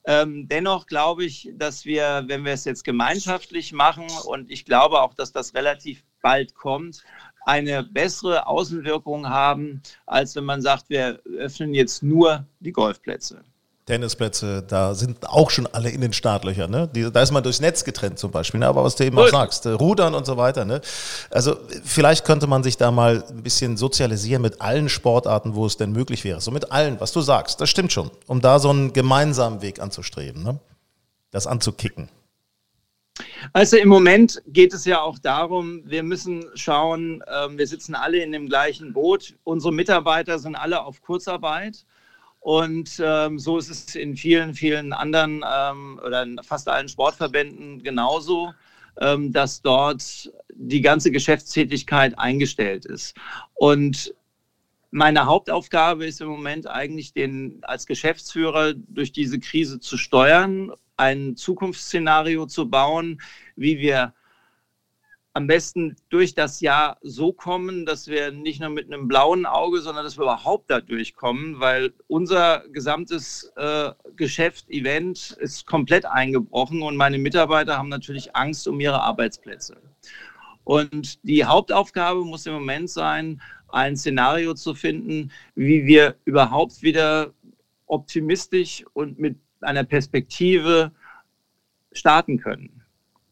Ähm, 0.09 0.47
dennoch 0.49 0.87
glaube 0.87 1.25
ich, 1.25 1.51
dass 1.55 1.85
wir, 1.85 2.25
wenn 2.27 2.45
wir 2.45 2.53
es 2.53 2.65
jetzt 2.65 2.85
gemeinschaftlich 2.85 3.73
machen, 3.73 4.07
und 4.27 4.51
ich 4.51 4.65
glaube 4.65 5.03
auch, 5.03 5.15
dass 5.15 5.33
das 5.33 5.55
relativ 5.55 6.05
bald 6.23 6.55
kommt, 6.55 7.03
eine 7.45 7.83
bessere 7.83 8.47
Außenwirkung 8.47 9.29
haben, 9.29 9.83
als 10.07 10.37
wenn 10.37 10.45
man 10.45 10.63
sagt, 10.63 10.91
wir 10.91 11.21
öffnen 11.39 11.75
jetzt 11.75 12.03
nur 12.03 12.47
die 12.61 12.73
Golfplätze. 12.73 13.45
Tennisplätze, 13.87 14.65
da 14.67 14.95
sind 14.95 15.29
auch 15.29 15.51
schon 15.51 15.69
alle 15.69 15.91
in 15.91 16.01
den 16.01 16.13
Startlöchern. 16.13 16.69
Ne? 16.69 16.91
Die, 16.93 17.11
da 17.11 17.23
ist 17.23 17.31
man 17.31 17.45
durchs 17.45 17.61
Netz 17.61 17.85
getrennt 17.85 18.19
zum 18.19 18.33
Beispiel. 18.33 18.59
Ne? 18.59 18.67
Aber 18.67 18.83
was 18.83 18.97
du 18.97 19.05
eben 19.05 19.17
auch 19.17 19.29
sagst, 19.29 19.65
äh, 19.65 19.71
Rudern 19.71 20.15
und 20.15 20.27
so 20.27 20.37
weiter. 20.37 20.65
Ne? 20.65 20.81
Also 21.31 21.57
vielleicht 21.85 22.25
könnte 22.25 22.49
man 22.49 22.65
sich 22.65 22.77
da 22.77 22.91
mal 22.91 23.25
ein 23.29 23.45
bisschen 23.45 23.77
sozialisieren 23.77 24.43
mit 24.43 24.61
allen 24.61 24.89
Sportarten, 24.89 25.55
wo 25.55 25.67
es 25.67 25.77
denn 25.77 25.93
möglich 25.93 26.25
wäre. 26.25 26.41
So 26.41 26.51
mit 26.51 26.73
allen, 26.73 26.99
was 26.99 27.13
du 27.13 27.21
sagst, 27.21 27.61
das 27.61 27.71
stimmt 27.71 27.93
schon. 27.93 28.11
Um 28.27 28.41
da 28.41 28.59
so 28.59 28.71
einen 28.71 28.93
gemeinsamen 28.93 29.63
Weg 29.63 29.81
anzustreben, 29.81 30.43
ne? 30.43 30.59
das 31.31 31.47
anzukicken. 31.47 32.09
Also 33.53 33.77
im 33.77 33.89
Moment 33.89 34.43
geht 34.49 34.75
es 34.75 34.85
ja 34.85 35.01
auch 35.01 35.21
darum, 35.21 35.83
wir 35.85 36.03
müssen 36.03 36.45
schauen, 36.57 37.23
äh, 37.23 37.49
wir 37.57 37.69
sitzen 37.69 37.95
alle 37.95 38.19
in 38.19 38.33
dem 38.33 38.49
gleichen 38.49 38.93
Boot. 38.93 39.35
Unsere 39.45 39.73
Mitarbeiter 39.73 40.41
sind 40.41 40.57
alle 40.57 40.85
auf 40.85 41.01
Kurzarbeit. 41.03 41.85
Und 42.47 43.03
ähm, 43.05 43.41
so 43.41 43.59
ist 43.59 43.71
es 43.71 43.97
in 43.97 44.15
vielen, 44.15 44.55
vielen 44.55 44.93
anderen 44.93 45.45
ähm, 45.45 45.99
oder 46.07 46.23
in 46.23 46.39
fast 46.45 46.69
allen 46.69 46.89
Sportverbänden 46.89 47.83
genauso, 47.83 48.55
ähm, 49.01 49.33
dass 49.33 49.63
dort 49.63 50.31
die 50.55 50.81
ganze 50.81 51.11
Geschäftstätigkeit 51.11 52.17
eingestellt 52.17 52.85
ist. 52.85 53.17
Und 53.55 54.15
meine 54.93 55.27
Hauptaufgabe 55.27 56.07
ist 56.07 56.21
im 56.21 56.29
Moment 56.29 56.69
eigentlich, 56.69 57.13
den 57.13 57.59
als 57.63 57.85
Geschäftsführer 57.85 58.75
durch 58.75 59.11
diese 59.11 59.41
Krise 59.41 59.81
zu 59.81 59.99
steuern, 59.99 60.71
ein 60.97 61.35
Zukunftsszenario 61.35 62.47
zu 62.47 62.71
bauen, 62.71 63.21
wie 63.57 63.81
wir 63.81 64.15
am 65.37 65.47
besten 65.47 65.97
durch 66.09 66.35
das 66.35 66.63
Jahr 66.63 66.97
so 67.03 67.31
kommen, 67.31 67.85
dass 67.85 68.09
wir 68.09 68.33
nicht 68.33 68.59
nur 68.59 68.71
mit 68.71 68.91
einem 68.91 69.07
blauen 69.07 69.45
Auge, 69.45 69.83
sondern 69.83 70.03
dass 70.03 70.17
wir 70.17 70.23
überhaupt 70.23 70.71
da 70.71 70.81
durchkommen, 70.81 71.61
weil 71.61 71.93
unser 72.07 72.65
gesamtes 72.73 73.53
äh, 73.57 73.91
Geschäft, 74.17 74.71
Event 74.71 75.37
ist 75.39 75.67
komplett 75.67 76.07
eingebrochen 76.07 76.81
und 76.81 76.97
meine 76.97 77.19
Mitarbeiter 77.19 77.77
haben 77.77 77.91
natürlich 77.91 78.35
Angst 78.35 78.67
um 78.67 78.81
ihre 78.81 79.03
Arbeitsplätze. 79.03 79.77
Und 80.65 81.23
die 81.23 81.45
Hauptaufgabe 81.45 82.25
muss 82.25 82.47
im 82.47 82.55
Moment 82.55 82.89
sein, 82.89 83.43
ein 83.69 83.95
Szenario 83.95 84.55
zu 84.55 84.73
finden, 84.75 85.31
wie 85.55 85.85
wir 85.85 86.17
überhaupt 86.25 86.81
wieder 86.81 87.35
optimistisch 87.85 88.87
und 88.95 89.19
mit 89.19 89.37
einer 89.61 89.85
Perspektive 89.85 90.93
starten 91.93 92.39
können 92.39 92.86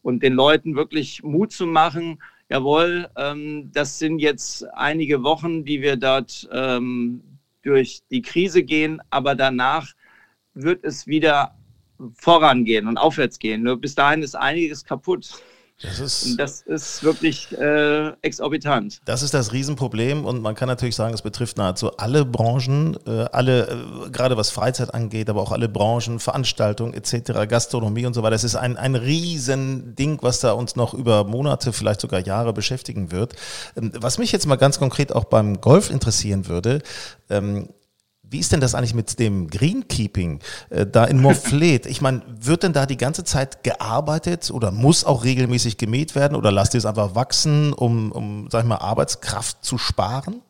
und 0.05 0.21
den 0.21 0.33
Leuten 0.33 0.75
wirklich 0.75 1.23
Mut 1.23 1.51
zu 1.51 1.65
machen, 1.65 2.21
jawohl, 2.47 3.09
ähm, 3.17 3.71
das 3.73 3.97
sind 3.97 4.19
jetzt 4.19 4.63
einige 4.75 5.23
Wochen, 5.23 5.65
die 5.65 5.81
wir 5.81 5.95
dort 5.95 6.47
ähm, 6.51 7.23
durch 7.63 8.01
die 8.11 8.21
Krise 8.21 8.61
gehen, 8.61 9.01
aber 9.09 9.33
danach 9.33 9.93
wird 10.53 10.85
es 10.85 11.07
wieder 11.07 11.55
vorangehen 12.13 12.87
und 12.87 12.99
aufwärts 12.99 13.39
gehen. 13.39 13.63
Nur 13.63 13.81
bis 13.81 13.95
dahin 13.95 14.21
ist 14.21 14.35
einiges 14.35 14.85
kaputt. 14.85 15.41
Das 15.81 15.99
ist, 15.99 16.39
das 16.39 16.61
ist 16.61 17.03
wirklich 17.03 17.51
äh, 17.51 18.13
exorbitant. 18.21 19.01
Das 19.03 19.21
ist 19.21 19.33
das 19.33 19.51
Riesenproblem 19.51 20.23
und 20.23 20.41
man 20.41 20.55
kann 20.55 20.69
natürlich 20.69 20.95
sagen, 20.95 21.13
es 21.13 21.21
betrifft 21.21 21.57
nahezu 21.57 21.97
alle 21.97 22.23
Branchen, 22.23 22.97
äh, 23.05 23.25
alle, 23.33 23.67
äh, 23.67 24.09
gerade 24.09 24.37
was 24.37 24.51
Freizeit 24.51 24.93
angeht, 24.93 25.29
aber 25.29 25.41
auch 25.41 25.51
alle 25.51 25.67
Branchen, 25.67 26.19
Veranstaltungen 26.19 26.93
etc., 26.93 27.45
Gastronomie 27.49 28.05
und 28.05 28.13
so 28.13 28.23
weiter. 28.23 28.35
Es 28.35 28.45
ist 28.45 28.55
ein, 28.55 28.77
ein 28.77 28.95
Riesending, 28.95 30.19
was 30.21 30.39
da 30.39 30.53
uns 30.53 30.77
noch 30.77 30.93
über 30.93 31.25
Monate, 31.25 31.73
vielleicht 31.73 31.99
sogar 31.99 32.21
Jahre 32.21 32.53
beschäftigen 32.53 33.11
wird. 33.11 33.35
Ähm, 33.75 33.91
was 33.95 34.17
mich 34.17 34.31
jetzt 34.31 34.47
mal 34.47 34.55
ganz 34.55 34.79
konkret 34.79 35.13
auch 35.13 35.25
beim 35.25 35.59
Golf 35.59 35.89
interessieren 35.89 36.47
würde, 36.47 36.81
ähm, 37.29 37.67
wie 38.35 38.39
ist 38.39 38.51
denn 38.51 38.59
das 38.59 38.75
eigentlich 38.75 38.93
mit 38.93 39.17
dem 39.17 39.47
Greenkeeping 39.47 40.41
äh, 40.69 40.85
da 40.85 41.05
in 41.05 41.21
Montflet? 41.21 41.85
Ich 41.95 42.01
meine, 42.01 42.21
wird 42.27 42.63
denn 42.63 42.73
da 42.73 42.85
die 42.85 42.97
ganze 42.97 43.23
Zeit 43.23 43.63
gearbeitet 43.63 44.51
oder 44.51 44.71
muss 44.71 45.05
auch 45.05 45.23
regelmäßig 45.23 45.77
gemäht 45.77 46.15
werden 46.15 46.35
oder 46.35 46.51
lasst 46.51 46.73
ihr 46.73 46.79
es 46.79 46.85
einfach 46.85 47.15
wachsen, 47.15 47.71
um, 47.71 48.11
um 48.11 48.49
sag 48.51 48.63
ich 48.63 48.67
mal, 48.67 48.79
Arbeitskraft 48.79 49.63
zu 49.63 49.77
sparen? 49.77 50.41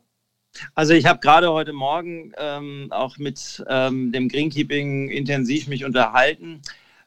Also 0.74 0.94
ich 0.94 1.06
habe 1.06 1.20
gerade 1.20 1.52
heute 1.52 1.74
Morgen 1.74 2.32
ähm, 2.40 2.88
auch 2.90 3.20
mit 3.20 3.64
ähm, 3.70 4.12
dem 4.12 4.30
Greenkeeping 4.30 5.10
intensiv 5.10 5.68
mich 5.68 5.86
unterhalten. 5.86 6.64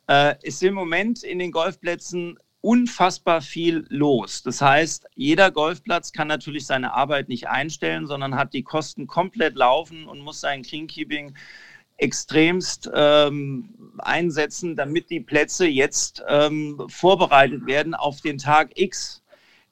Äh, 0.08 0.36
ist 0.42 0.62
im 0.62 0.74
Moment 0.74 1.24
in 1.24 1.40
den 1.40 1.50
Golfplätzen 1.50 2.38
unfassbar 2.60 3.40
viel 3.40 3.86
los. 3.88 4.42
Das 4.42 4.60
heißt, 4.60 5.06
jeder 5.14 5.50
Golfplatz 5.50 6.12
kann 6.12 6.28
natürlich 6.28 6.66
seine 6.66 6.92
Arbeit 6.92 7.28
nicht 7.28 7.48
einstellen, 7.48 8.06
sondern 8.06 8.34
hat 8.34 8.52
die 8.52 8.64
Kosten 8.64 9.06
komplett 9.06 9.54
laufen 9.54 10.06
und 10.06 10.20
muss 10.20 10.40
sein 10.40 10.62
Greenkeeping 10.62 11.34
extremst 11.98 12.90
ähm, 12.94 13.92
einsetzen, 13.98 14.76
damit 14.76 15.10
die 15.10 15.20
Plätze 15.20 15.66
jetzt 15.66 16.22
ähm, 16.28 16.84
vorbereitet 16.88 17.66
werden 17.66 17.94
auf 17.94 18.20
den 18.20 18.38
Tag 18.38 18.70
X. 18.78 19.22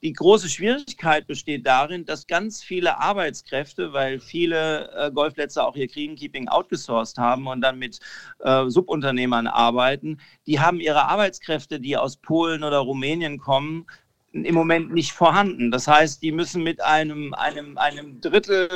Die 0.06 0.12
große 0.12 0.48
Schwierigkeit 0.48 1.26
besteht 1.26 1.66
darin, 1.66 2.04
dass 2.04 2.28
ganz 2.28 2.62
viele 2.62 3.00
Arbeitskräfte, 3.00 3.92
weil 3.92 4.20
viele 4.20 4.88
äh, 4.92 5.10
Golfplätze 5.10 5.66
auch 5.66 5.74
ihr 5.74 5.88
Greenkeeping 5.88 6.46
outgesourced 6.46 7.18
haben 7.18 7.48
und 7.48 7.60
dann 7.60 7.76
mit 7.80 7.98
äh, 8.38 8.68
Subunternehmern 8.68 9.48
arbeiten, 9.48 10.20
die 10.46 10.60
haben 10.60 10.78
ihre 10.78 11.06
Arbeitskräfte, 11.06 11.80
die 11.80 11.96
aus 11.96 12.18
Polen 12.18 12.62
oder 12.62 12.78
Rumänien 12.78 13.38
kommen, 13.38 13.88
im 14.30 14.54
Moment 14.54 14.92
nicht 14.92 15.10
vorhanden. 15.10 15.72
Das 15.72 15.88
heißt, 15.88 16.22
die 16.22 16.30
müssen 16.30 16.62
mit 16.62 16.80
einem, 16.80 17.34
einem, 17.34 17.76
einem 17.76 18.20
Drittel, 18.20 18.68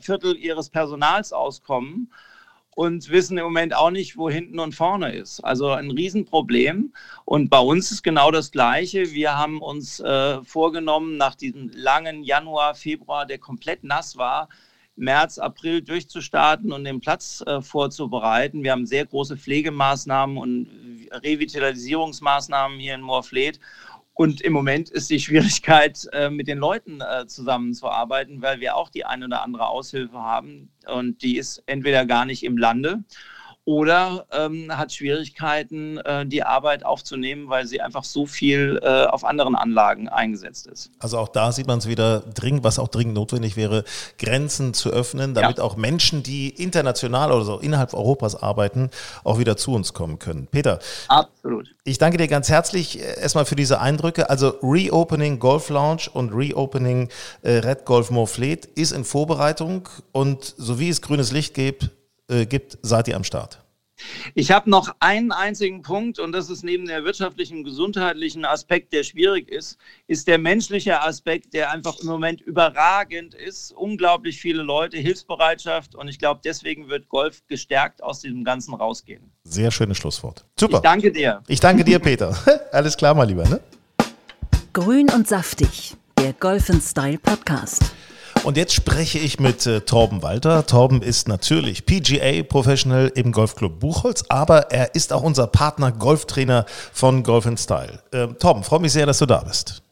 Viertel 0.00 0.38
ihres 0.38 0.70
Personals 0.70 1.34
auskommen. 1.34 2.10
Und 2.78 3.08
wissen 3.10 3.36
im 3.38 3.42
Moment 3.42 3.74
auch 3.74 3.90
nicht, 3.90 4.16
wo 4.16 4.30
hinten 4.30 4.60
und 4.60 4.72
vorne 4.72 5.12
ist. 5.12 5.40
Also 5.40 5.70
ein 5.70 5.90
Riesenproblem. 5.90 6.92
Und 7.24 7.50
bei 7.50 7.58
uns 7.58 7.90
ist 7.90 8.04
genau 8.04 8.30
das 8.30 8.52
Gleiche. 8.52 9.10
Wir 9.10 9.36
haben 9.36 9.60
uns 9.60 9.98
äh, 9.98 10.44
vorgenommen, 10.44 11.16
nach 11.16 11.34
diesem 11.34 11.72
langen 11.74 12.22
Januar, 12.22 12.76
Februar, 12.76 13.26
der 13.26 13.38
komplett 13.38 13.82
nass 13.82 14.16
war, 14.16 14.48
März, 14.94 15.38
April 15.38 15.82
durchzustarten 15.82 16.70
und 16.70 16.84
den 16.84 17.00
Platz 17.00 17.42
äh, 17.48 17.60
vorzubereiten. 17.60 18.62
Wir 18.62 18.70
haben 18.70 18.86
sehr 18.86 19.06
große 19.06 19.36
Pflegemaßnahmen 19.36 20.38
und 20.38 20.68
Revitalisierungsmaßnahmen 21.10 22.78
hier 22.78 22.94
in 22.94 23.00
Moorfleet. 23.00 23.58
Und 24.20 24.40
im 24.40 24.52
Moment 24.52 24.90
ist 24.90 25.10
die 25.10 25.20
Schwierigkeit, 25.20 26.08
äh, 26.12 26.28
mit 26.28 26.48
den 26.48 26.58
Leuten 26.58 27.00
äh, 27.00 27.28
zusammenzuarbeiten, 27.28 28.42
weil 28.42 28.58
wir 28.58 28.74
auch 28.74 28.90
die 28.90 29.04
eine 29.04 29.26
oder 29.26 29.44
andere 29.44 29.68
Aushilfe 29.68 30.18
haben. 30.18 30.72
Und 30.92 31.22
die 31.22 31.36
ist 31.36 31.62
entweder 31.66 32.04
gar 32.04 32.24
nicht 32.24 32.42
im 32.42 32.58
Lande 32.58 33.04
oder 33.68 34.24
ähm, 34.32 34.74
hat 34.74 34.94
Schwierigkeiten, 34.94 35.98
äh, 35.98 36.24
die 36.24 36.42
Arbeit 36.42 36.86
aufzunehmen, 36.86 37.50
weil 37.50 37.66
sie 37.66 37.82
einfach 37.82 38.02
so 38.02 38.24
viel 38.24 38.80
äh, 38.82 39.04
auf 39.04 39.24
anderen 39.24 39.54
Anlagen 39.54 40.08
eingesetzt 40.08 40.66
ist. 40.66 40.90
Also 41.00 41.18
auch 41.18 41.28
da 41.28 41.52
sieht 41.52 41.66
man 41.66 41.78
es 41.78 41.86
wieder 41.86 42.20
dringend, 42.20 42.64
was 42.64 42.78
auch 42.78 42.88
dringend 42.88 43.12
notwendig 43.12 43.58
wäre, 43.58 43.84
Grenzen 44.18 44.72
zu 44.72 44.88
öffnen, 44.88 45.34
damit 45.34 45.58
ja. 45.58 45.64
auch 45.64 45.76
Menschen, 45.76 46.22
die 46.22 46.48
international 46.48 47.30
oder 47.30 47.44
so 47.44 47.58
innerhalb 47.58 47.92
Europas 47.92 48.36
arbeiten, 48.36 48.88
auch 49.22 49.38
wieder 49.38 49.58
zu 49.58 49.74
uns 49.74 49.92
kommen 49.92 50.18
können. 50.18 50.46
Peter. 50.46 50.78
Absolut. 51.08 51.74
Ich 51.84 51.98
danke 51.98 52.16
dir 52.16 52.26
ganz 52.26 52.48
herzlich 52.48 52.98
äh, 52.98 53.20
erstmal 53.20 53.44
für 53.44 53.56
diese 53.56 53.82
Eindrücke. 53.82 54.30
Also 54.30 54.54
Reopening 54.62 55.40
Golf 55.40 55.68
Lounge 55.68 56.08
und 56.14 56.32
Reopening 56.32 57.10
äh, 57.42 57.58
Red 57.58 57.84
Golf 57.84 58.10
Morfleet 58.10 58.64
ist 58.64 58.92
in 58.92 59.04
Vorbereitung 59.04 59.90
und 60.12 60.54
so 60.56 60.80
wie 60.80 60.88
es 60.88 61.02
grünes 61.02 61.32
Licht 61.32 61.52
gibt, 61.52 61.90
äh, 62.28 62.46
gibt, 62.46 62.78
seid 62.82 63.08
ihr 63.08 63.16
am 63.16 63.24
Start? 63.24 63.60
Ich 64.34 64.50
habe 64.50 64.70
noch 64.70 64.94
einen 65.00 65.32
einzigen 65.32 65.82
Punkt 65.82 66.18
und 66.18 66.32
das 66.32 66.50
ist 66.50 66.62
neben 66.62 66.86
der 66.86 67.04
wirtschaftlichen, 67.04 67.64
gesundheitlichen 67.64 68.44
Aspekt, 68.44 68.92
der 68.92 69.02
schwierig 69.02 69.48
ist, 69.48 69.78
ist 70.06 70.28
der 70.28 70.38
menschliche 70.38 71.02
Aspekt, 71.02 71.52
der 71.54 71.70
einfach 71.72 71.98
im 72.00 72.06
Moment 72.06 72.40
überragend 72.40 73.34
ist. 73.34 73.72
Unglaublich 73.72 74.40
viele 74.40 74.62
Leute, 74.62 74.98
Hilfsbereitschaft 74.98 75.94
und 75.94 76.08
ich 76.08 76.18
glaube, 76.18 76.40
deswegen 76.44 76.88
wird 76.88 77.08
Golf 77.08 77.42
gestärkt 77.48 78.02
aus 78.02 78.20
diesem 78.20 78.44
Ganzen 78.44 78.74
rausgehen. 78.74 79.32
Sehr 79.44 79.70
schönes 79.70 79.96
Schlusswort. 79.96 80.44
Super. 80.58 80.76
Ich 80.76 80.82
danke 80.82 81.12
dir. 81.12 81.42
Ich 81.48 81.60
danke 81.60 81.84
dir, 81.84 81.98
Peter. 81.98 82.36
Alles 82.72 82.96
klar, 82.96 83.14
mal 83.14 83.24
lieber. 83.24 83.48
Ne? 83.48 83.60
Grün 84.72 85.10
und 85.10 85.26
saftig, 85.26 85.96
der 86.18 86.32
Golf 86.34 86.70
Style 86.82 87.18
Podcast. 87.18 87.92
Und 88.44 88.56
jetzt 88.56 88.72
spreche 88.72 89.18
ich 89.18 89.40
mit 89.40 89.66
äh, 89.66 89.80
Torben 89.80 90.22
Walter. 90.22 90.64
Torben 90.66 91.02
ist 91.02 91.28
natürlich 91.28 91.84
PGA 91.84 92.42
Professional 92.42 93.12
im 93.14 93.32
Golfclub 93.32 93.80
Buchholz, 93.80 94.24
aber 94.28 94.70
er 94.70 94.94
ist 94.94 95.12
auch 95.12 95.22
unser 95.22 95.46
Partner 95.46 95.92
Golftrainer 95.92 96.64
von 96.92 97.22
Golf 97.22 97.48
Style. 97.56 98.00
Ähm, 98.12 98.38
Torben, 98.38 98.62
freue 98.62 98.80
mich 98.80 98.92
sehr, 98.92 99.06
dass 99.06 99.18
du 99.18 99.26
da 99.26 99.40
bist. 99.40 99.82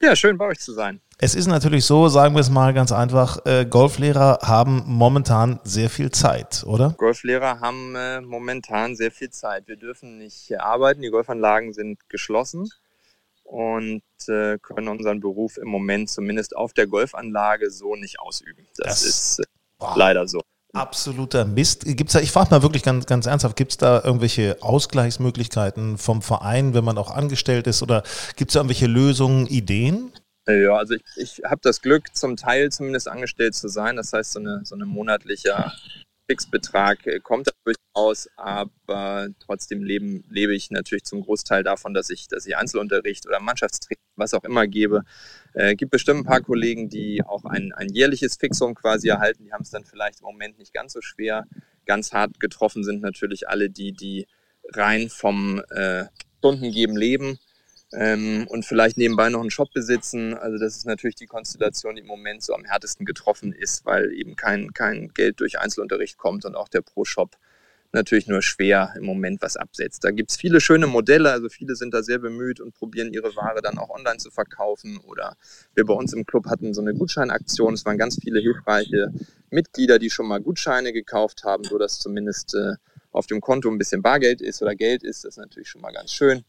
Ja, 0.00 0.14
schön 0.14 0.36
bei 0.36 0.46
euch 0.46 0.58
zu 0.58 0.72
sein. 0.72 1.00
Es 1.18 1.34
ist 1.34 1.46
natürlich 1.46 1.86
so, 1.86 2.08
sagen 2.08 2.34
wir 2.34 2.40
es 2.40 2.50
mal 2.50 2.74
ganz 2.74 2.92
einfach, 2.92 3.38
äh, 3.46 3.64
Golflehrer 3.64 4.40
haben 4.42 4.82
momentan 4.86 5.60
sehr 5.64 5.88
viel 5.88 6.10
Zeit, 6.10 6.64
oder? 6.66 6.94
Golflehrer 6.98 7.60
haben 7.60 7.94
äh, 7.94 8.20
momentan 8.20 8.96
sehr 8.96 9.10
viel 9.10 9.30
Zeit. 9.30 9.66
Wir 9.68 9.76
dürfen 9.76 10.18
nicht 10.18 10.60
arbeiten, 10.60 11.00
die 11.00 11.08
Golfanlagen 11.08 11.72
sind 11.72 12.08
geschlossen 12.10 12.68
und 13.46 14.02
äh, 14.28 14.58
können 14.58 14.88
unseren 14.88 15.20
Beruf 15.20 15.56
im 15.56 15.68
Moment 15.68 16.10
zumindest 16.10 16.56
auf 16.56 16.72
der 16.72 16.86
Golfanlage 16.86 17.70
so 17.70 17.96
nicht 17.96 18.20
ausüben. 18.20 18.66
Das, 18.76 19.02
das 19.02 19.02
ist 19.02 19.38
äh, 19.40 19.86
leider 19.96 20.26
so. 20.26 20.40
Absoluter 20.74 21.44
Mist. 21.46 21.84
Gibt's 21.86 22.12
da, 22.12 22.20
ich 22.20 22.32
frage 22.32 22.50
mal 22.50 22.62
wirklich 22.62 22.82
ganz, 22.82 23.06
ganz 23.06 23.26
ernsthaft, 23.26 23.56
gibt 23.56 23.72
es 23.72 23.78
da 23.78 24.02
irgendwelche 24.04 24.58
Ausgleichsmöglichkeiten 24.60 25.96
vom 25.96 26.20
Verein, 26.20 26.74
wenn 26.74 26.84
man 26.84 26.98
auch 26.98 27.10
angestellt 27.10 27.66
ist, 27.66 27.82
oder 27.82 28.02
gibt 28.36 28.50
es 28.50 28.54
da 28.54 28.60
irgendwelche 28.60 28.86
Lösungen, 28.86 29.46
Ideen? 29.46 30.12
Ja, 30.48 30.76
also 30.76 30.94
ich, 30.94 31.02
ich 31.16 31.42
habe 31.44 31.60
das 31.62 31.80
Glück, 31.80 32.14
zum 32.14 32.36
Teil 32.36 32.70
zumindest 32.70 33.08
angestellt 33.08 33.54
zu 33.54 33.68
sein. 33.68 33.96
Das 33.96 34.12
heißt, 34.12 34.32
so 34.32 34.38
eine, 34.38 34.60
so 34.64 34.74
eine 34.74 34.84
monatliche 34.84 35.72
Fixbetrag 36.30 37.06
äh, 37.06 37.20
kommt 37.20 37.48
da 37.48 37.52
durchaus, 37.96 38.28
aber 38.36 39.28
trotzdem 39.40 39.82
leben, 39.82 40.24
lebe 40.28 40.54
ich 40.54 40.70
natürlich 40.70 41.04
zum 41.04 41.22
Großteil 41.22 41.62
davon, 41.62 41.94
dass 41.94 42.10
ich, 42.10 42.28
dass 42.28 42.46
ich 42.46 42.56
Einzelunterricht 42.56 43.26
oder 43.26 43.40
Mannschaftstraining, 43.40 44.02
was 44.16 44.34
auch 44.34 44.44
immer 44.44 44.66
gebe. 44.66 45.02
Äh, 45.54 45.74
gibt 45.74 45.90
bestimmt 45.90 46.20
ein 46.20 46.24
paar 46.24 46.42
Kollegen, 46.42 46.88
die 46.88 47.22
auch 47.24 47.44
ein, 47.44 47.72
ein 47.72 47.88
jährliches 47.88 48.36
Fixum 48.36 48.74
quasi 48.74 49.08
erhalten. 49.08 49.44
Die 49.44 49.52
haben 49.52 49.62
es 49.62 49.70
dann 49.70 49.84
vielleicht 49.84 50.20
im 50.20 50.26
Moment 50.26 50.58
nicht 50.58 50.72
ganz 50.72 50.92
so 50.92 51.00
schwer. 51.00 51.46
Ganz 51.86 52.12
hart 52.12 52.40
getroffen 52.40 52.84
sind 52.84 53.00
natürlich 53.00 53.48
alle 53.48 53.70
die, 53.70 53.92
die 53.92 54.26
rein 54.72 55.08
vom 55.08 55.62
äh, 55.70 56.04
Stundengeben 56.38 56.96
leben 56.96 57.38
ähm, 57.92 58.46
und 58.48 58.64
vielleicht 58.64 58.98
nebenbei 58.98 59.28
noch 59.30 59.40
einen 59.40 59.50
Shop 59.50 59.72
besitzen. 59.72 60.34
Also 60.34 60.58
das 60.58 60.76
ist 60.76 60.86
natürlich 60.86 61.16
die 61.16 61.26
Konstellation, 61.26 61.96
die 61.96 62.02
im 62.02 62.08
Moment 62.08 62.42
so 62.42 62.54
am 62.54 62.64
härtesten 62.64 63.06
getroffen 63.06 63.52
ist, 63.52 63.86
weil 63.86 64.12
eben 64.12 64.36
kein, 64.36 64.72
kein 64.72 65.08
Geld 65.14 65.40
durch 65.40 65.58
Einzelunterricht 65.58 66.18
kommt 66.18 66.44
und 66.44 66.56
auch 66.56 66.68
der 66.68 66.82
Pro-Shop 66.82 67.36
natürlich 67.92 68.26
nur 68.26 68.42
schwer 68.42 68.92
im 68.96 69.04
Moment 69.04 69.42
was 69.42 69.56
absetzt. 69.56 70.04
Da 70.04 70.10
gibt 70.10 70.30
es 70.30 70.36
viele 70.36 70.60
schöne 70.60 70.86
Modelle, 70.86 71.30
also 71.30 71.48
viele 71.48 71.76
sind 71.76 71.94
da 71.94 72.02
sehr 72.02 72.18
bemüht 72.18 72.60
und 72.60 72.74
probieren 72.74 73.12
ihre 73.12 73.34
Ware 73.36 73.62
dann 73.62 73.78
auch 73.78 73.90
online 73.90 74.18
zu 74.18 74.30
verkaufen. 74.30 74.98
Oder 74.98 75.36
wir 75.74 75.84
bei 75.84 75.94
uns 75.94 76.12
im 76.12 76.26
Club 76.26 76.46
hatten 76.46 76.74
so 76.74 76.80
eine 76.80 76.94
Gutscheinaktion. 76.94 77.74
Es 77.74 77.84
waren 77.84 77.98
ganz 77.98 78.18
viele 78.20 78.40
hilfreiche 78.40 79.12
Mitglieder, 79.50 79.98
die 79.98 80.10
schon 80.10 80.26
mal 80.26 80.40
Gutscheine 80.40 80.92
gekauft 80.92 81.44
haben, 81.44 81.64
sodass 81.64 81.98
zumindest 81.98 82.54
äh, 82.54 82.74
auf 83.12 83.26
dem 83.26 83.40
Konto 83.40 83.70
ein 83.70 83.78
bisschen 83.78 84.02
Bargeld 84.02 84.40
ist 84.40 84.62
oder 84.62 84.74
Geld 84.74 85.02
ist. 85.02 85.24
Das 85.24 85.34
ist 85.34 85.38
natürlich 85.38 85.68
schon 85.68 85.80
mal 85.80 85.92
ganz 85.92 86.12
schön. 86.12 86.44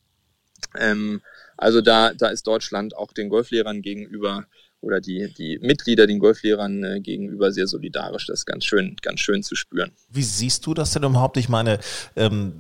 Ähm, 0.77 1.21
also 1.55 1.81
da, 1.81 2.13
da 2.13 2.27
ist 2.27 2.45
Deutschland 2.47 2.95
auch 2.95 3.13
den 3.13 3.29
Golflehrern 3.29 3.81
gegenüber 3.81 4.45
oder 4.81 5.01
die, 5.01 5.33
die 5.37 5.59
Mitglieder 5.61 6.07
den 6.07 6.19
Golflehrern 6.19 6.83
äh, 6.83 6.99
gegenüber 7.01 7.51
sehr 7.51 7.67
solidarisch. 7.67 8.27
Das 8.27 8.39
ist 8.39 8.45
ganz 8.45 8.65
schön, 8.65 8.95
ganz 9.01 9.19
schön 9.19 9.43
zu 9.43 9.55
spüren. 9.55 9.91
Wie 10.09 10.23
siehst 10.23 10.65
du 10.65 10.73
das 10.73 10.91
denn 10.91 11.03
überhaupt? 11.03 11.37
Ich 11.37 11.49
meine, 11.49 11.79
ähm, 12.15 12.53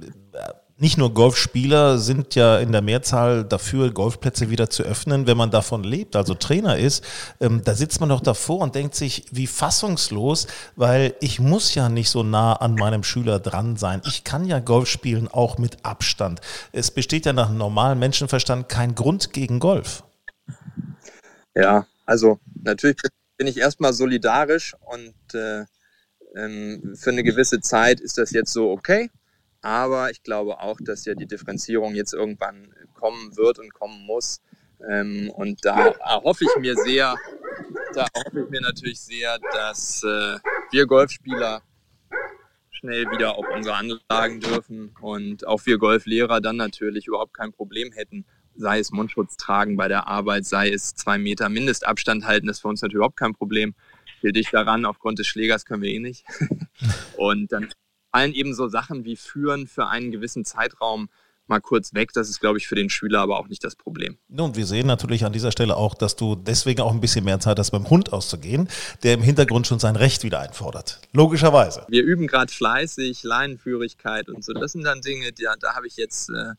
nicht 0.79 0.97
nur 0.97 1.13
Golfspieler 1.13 1.97
sind 1.97 2.35
ja 2.35 2.59
in 2.59 2.71
der 2.71 2.83
Mehrzahl 2.83 3.43
dafür, 3.43 3.91
Golfplätze 3.91 4.51
wieder 4.51 4.69
zu 4.69 4.83
öffnen, 4.83 5.25
wenn 5.25 5.35
man 5.35 5.49
davon 5.49 5.83
lebt, 5.83 6.15
also 6.15 6.35
Trainer 6.35 6.77
ist. 6.77 7.03
Ähm, 7.39 7.61
da 7.63 7.73
sitzt 7.73 7.99
man 7.99 8.09
doch 8.09 8.21
davor 8.21 8.59
und 8.59 8.75
denkt 8.75 8.93
sich, 8.93 9.25
wie 9.31 9.47
fassungslos, 9.47 10.45
weil 10.75 11.15
ich 11.19 11.39
muss 11.39 11.73
ja 11.73 11.89
nicht 11.89 12.11
so 12.11 12.21
nah 12.21 12.53
an 12.53 12.75
meinem 12.75 13.03
Schüler 13.03 13.39
dran 13.39 13.75
sein. 13.75 14.01
Ich 14.05 14.23
kann 14.23 14.45
ja 14.45 14.59
Golf 14.59 14.87
spielen, 14.87 15.27
auch 15.27 15.57
mit 15.57 15.83
Abstand. 15.83 16.41
Es 16.71 16.91
besteht 16.91 17.25
ja 17.25 17.33
nach 17.33 17.49
normalem 17.49 17.97
Menschenverstand 17.97 18.69
kein 18.69 18.93
Grund 18.93 19.33
gegen 19.33 19.59
Golf. 19.59 20.03
Ja, 21.55 21.87
also 22.07 22.39
natürlich 22.63 22.97
bin 23.37 23.47
ich 23.47 23.57
erstmal 23.57 23.93
solidarisch 23.93 24.75
und 24.79 25.13
äh, 25.35 25.65
ähm, 26.35 26.95
für 26.95 27.11
eine 27.11 27.23
gewisse 27.23 27.59
Zeit 27.59 27.99
ist 27.99 28.17
das 28.17 28.31
jetzt 28.31 28.51
so 28.51 28.71
okay. 28.71 29.11
Aber 29.61 30.09
ich 30.09 30.23
glaube 30.23 30.59
auch, 30.59 30.77
dass 30.79 31.05
ja 31.05 31.13
die 31.13 31.27
Differenzierung 31.27 31.95
jetzt 31.95 32.13
irgendwann 32.13 32.73
kommen 32.93 33.35
wird 33.35 33.59
und 33.59 33.73
kommen 33.73 34.05
muss. 34.05 34.41
Ähm, 34.89 35.29
und 35.31 35.65
da 35.65 35.93
hoffe 36.23 36.45
ich 36.45 36.61
mir 36.61 36.75
sehr, 36.75 37.15
da 37.93 38.07
hoffe 38.15 38.41
ich 38.41 38.49
mir 38.49 38.61
natürlich 38.61 39.01
sehr, 39.01 39.37
dass 39.51 40.03
äh, 40.03 40.37
wir 40.71 40.85
Golfspieler 40.85 41.61
schnell 42.71 43.05
wieder 43.11 43.35
auf 43.35 43.45
unsere 43.53 43.75
Anlagen 43.75 44.39
dürfen 44.39 44.95
und 45.01 45.45
auch 45.47 45.65
wir 45.65 45.77
Golflehrer 45.77 46.39
dann 46.39 46.57
natürlich 46.57 47.07
überhaupt 47.07 47.33
kein 47.33 47.51
Problem 47.51 47.91
hätten, 47.91 48.25
sei 48.57 48.79
es 48.79 48.91
Mundschutz 48.91 49.37
tragen 49.37 49.77
bei 49.77 49.87
der 49.87 50.07
Arbeit, 50.07 50.45
sei 50.45 50.69
es 50.69 50.95
zwei 50.95 51.17
Meter 51.17 51.49
Mindestabstand 51.49 52.25
halten, 52.25 52.47
das 52.47 52.57
ist 52.57 52.61
für 52.61 52.67
uns 52.67 52.81
natürlich 52.81 52.95
überhaupt 52.95 53.17
kein 53.17 53.33
Problem. 53.33 53.75
Viel 54.21 54.31
dich 54.31 54.49
daran, 54.49 54.85
aufgrund 54.85 55.19
des 55.19 55.27
Schlägers 55.27 55.65
können 55.65 55.83
wir 55.83 55.91
eh 55.91 55.99
nicht. 55.99 56.25
Und 57.17 57.51
dann 57.51 57.69
fallen 58.11 58.33
eben 58.33 58.53
so 58.53 58.67
Sachen 58.67 59.05
wie 59.05 59.15
Führen 59.15 59.67
für 59.67 59.87
einen 59.87 60.11
gewissen 60.11 60.43
Zeitraum 60.43 61.09
mal 61.47 61.59
kurz 61.59 61.93
weg. 61.93 62.11
Das 62.13 62.29
ist, 62.29 62.39
glaube 62.39 62.57
ich, 62.57 62.67
für 62.67 62.75
den 62.75 62.89
Schüler 62.89 63.19
aber 63.19 63.39
auch 63.39 63.47
nicht 63.47 63.63
das 63.63 63.75
Problem. 63.75 64.17
Nun, 64.27 64.55
wir 64.55 64.65
sehen 64.65 64.87
natürlich 64.87 65.25
an 65.25 65.33
dieser 65.33 65.51
Stelle 65.51 65.75
auch, 65.75 65.95
dass 65.95 66.15
du 66.15 66.35
deswegen 66.35 66.81
auch 66.81 66.91
ein 66.91 66.99
bisschen 66.99 67.25
mehr 67.25 67.39
Zeit 67.39 67.57
hast, 67.59 67.71
beim 67.71 67.89
Hund 67.89 68.13
auszugehen, 68.13 68.67
der 69.03 69.13
im 69.13 69.21
Hintergrund 69.21 69.67
schon 69.67 69.79
sein 69.79 69.95
Recht 69.95 70.23
wieder 70.23 70.39
einfordert. 70.39 70.99
Logischerweise. 71.13 71.85
Wir 71.89 72.03
üben 72.03 72.27
gerade 72.27 72.51
fleißig, 72.51 73.23
Leinenführigkeit 73.23 74.29
und 74.29 74.43
so. 74.43 74.53
Das 74.53 74.73
sind 74.73 74.83
dann 74.83 75.01
Dinge, 75.01 75.31
die, 75.31 75.47
da 75.59 75.75
habe 75.75 75.87
ich 75.87 75.95
jetzt 75.97 76.29
äh, 76.29 76.53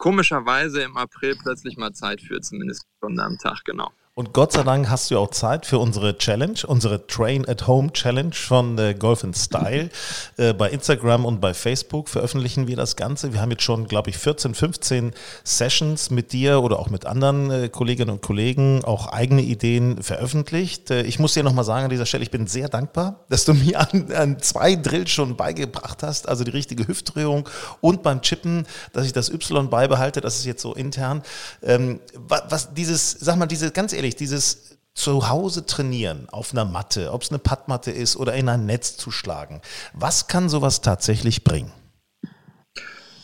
komischerweise 0.00 0.82
im 0.82 0.96
April 0.96 1.36
plötzlich 1.36 1.76
mal 1.76 1.92
Zeit 1.92 2.22
für, 2.22 2.40
zumindest 2.40 2.86
Stunde 2.96 3.22
am 3.22 3.36
Tag, 3.36 3.62
genau. 3.64 3.92
Und 4.20 4.34
Gott 4.34 4.52
sei 4.52 4.64
Dank 4.64 4.90
hast 4.90 5.10
du 5.10 5.18
auch 5.18 5.30
Zeit 5.30 5.64
für 5.64 5.78
unsere 5.78 6.18
Challenge, 6.18 6.58
unsere 6.66 7.06
Train 7.06 7.48
at 7.48 7.66
Home 7.66 7.90
Challenge 7.90 8.34
von 8.34 8.76
äh, 8.76 8.92
Golf 8.92 9.24
in 9.24 9.32
Style. 9.32 9.88
Äh, 10.36 10.54
bei 10.54 10.70
Instagram 10.70 11.26
und 11.26 11.40
bei 11.40 11.54
Facebook 11.54 12.08
veröffentlichen 12.08 12.66
wir 12.66 12.76
das 12.76 12.96
Ganze. 12.96 13.32
Wir 13.32 13.40
haben 13.40 13.50
jetzt 13.50 13.62
schon, 13.62 13.88
glaube 13.88 14.10
ich, 14.10 14.16
14, 14.16 14.54
15 14.54 15.12
Sessions 15.44 16.10
mit 16.10 16.32
dir 16.32 16.62
oder 16.62 16.78
auch 16.78 16.88
mit 16.88 17.04
anderen 17.04 17.50
äh, 17.50 17.68
Kolleginnen 17.68 18.10
und 18.10 18.22
Kollegen, 18.22 18.84
auch 18.84 19.08
eigene 19.08 19.42
Ideen 19.42 20.02
veröffentlicht. 20.02 20.90
Äh, 20.90 21.02
ich 21.02 21.18
muss 21.18 21.34
dir 21.34 21.42
nochmal 21.42 21.64
sagen 21.64 21.84
an 21.84 21.90
dieser 21.90 22.06
Stelle, 22.06 22.22
ich 22.22 22.30
bin 22.30 22.46
sehr 22.46 22.68
dankbar, 22.68 23.24
dass 23.28 23.44
du 23.44 23.54
mir 23.54 23.80
an, 23.80 24.12
an 24.12 24.40
zwei 24.40 24.76
Drills 24.76 25.10
schon 25.10 25.36
beigebracht 25.36 26.02
hast, 26.02 26.28
also 26.28 26.44
die 26.44 26.52
richtige 26.52 26.86
Hüftdrehung 26.86 27.48
und 27.80 28.02
beim 28.02 28.22
Chippen, 28.22 28.66
dass 28.92 29.04
ich 29.04 29.12
das 29.12 29.30
Y 29.30 29.68
beibehalte, 29.68 30.20
das 30.20 30.38
ist 30.38 30.46
jetzt 30.46 30.62
so 30.62 30.74
intern. 30.74 31.22
Ähm, 31.62 32.00
was, 32.14 32.42
was 32.48 32.74
dieses, 32.74 33.10
sag 33.10 33.36
mal, 33.36 33.46
diese, 33.46 33.72
ganz 33.72 33.92
ehrlich, 33.92 34.09
dieses 34.16 34.78
zu 34.94 35.28
Hause 35.28 35.66
trainieren 35.66 36.28
auf 36.28 36.52
einer 36.52 36.64
Matte, 36.64 37.12
ob 37.12 37.22
es 37.22 37.30
eine 37.30 37.38
Pattmatte 37.38 37.90
ist 37.90 38.16
oder 38.16 38.34
in 38.34 38.48
ein 38.48 38.66
Netz 38.66 38.96
zu 38.96 39.10
schlagen. 39.10 39.60
Was 39.94 40.26
kann 40.26 40.48
sowas 40.48 40.80
tatsächlich 40.80 41.44
bringen? 41.44 41.72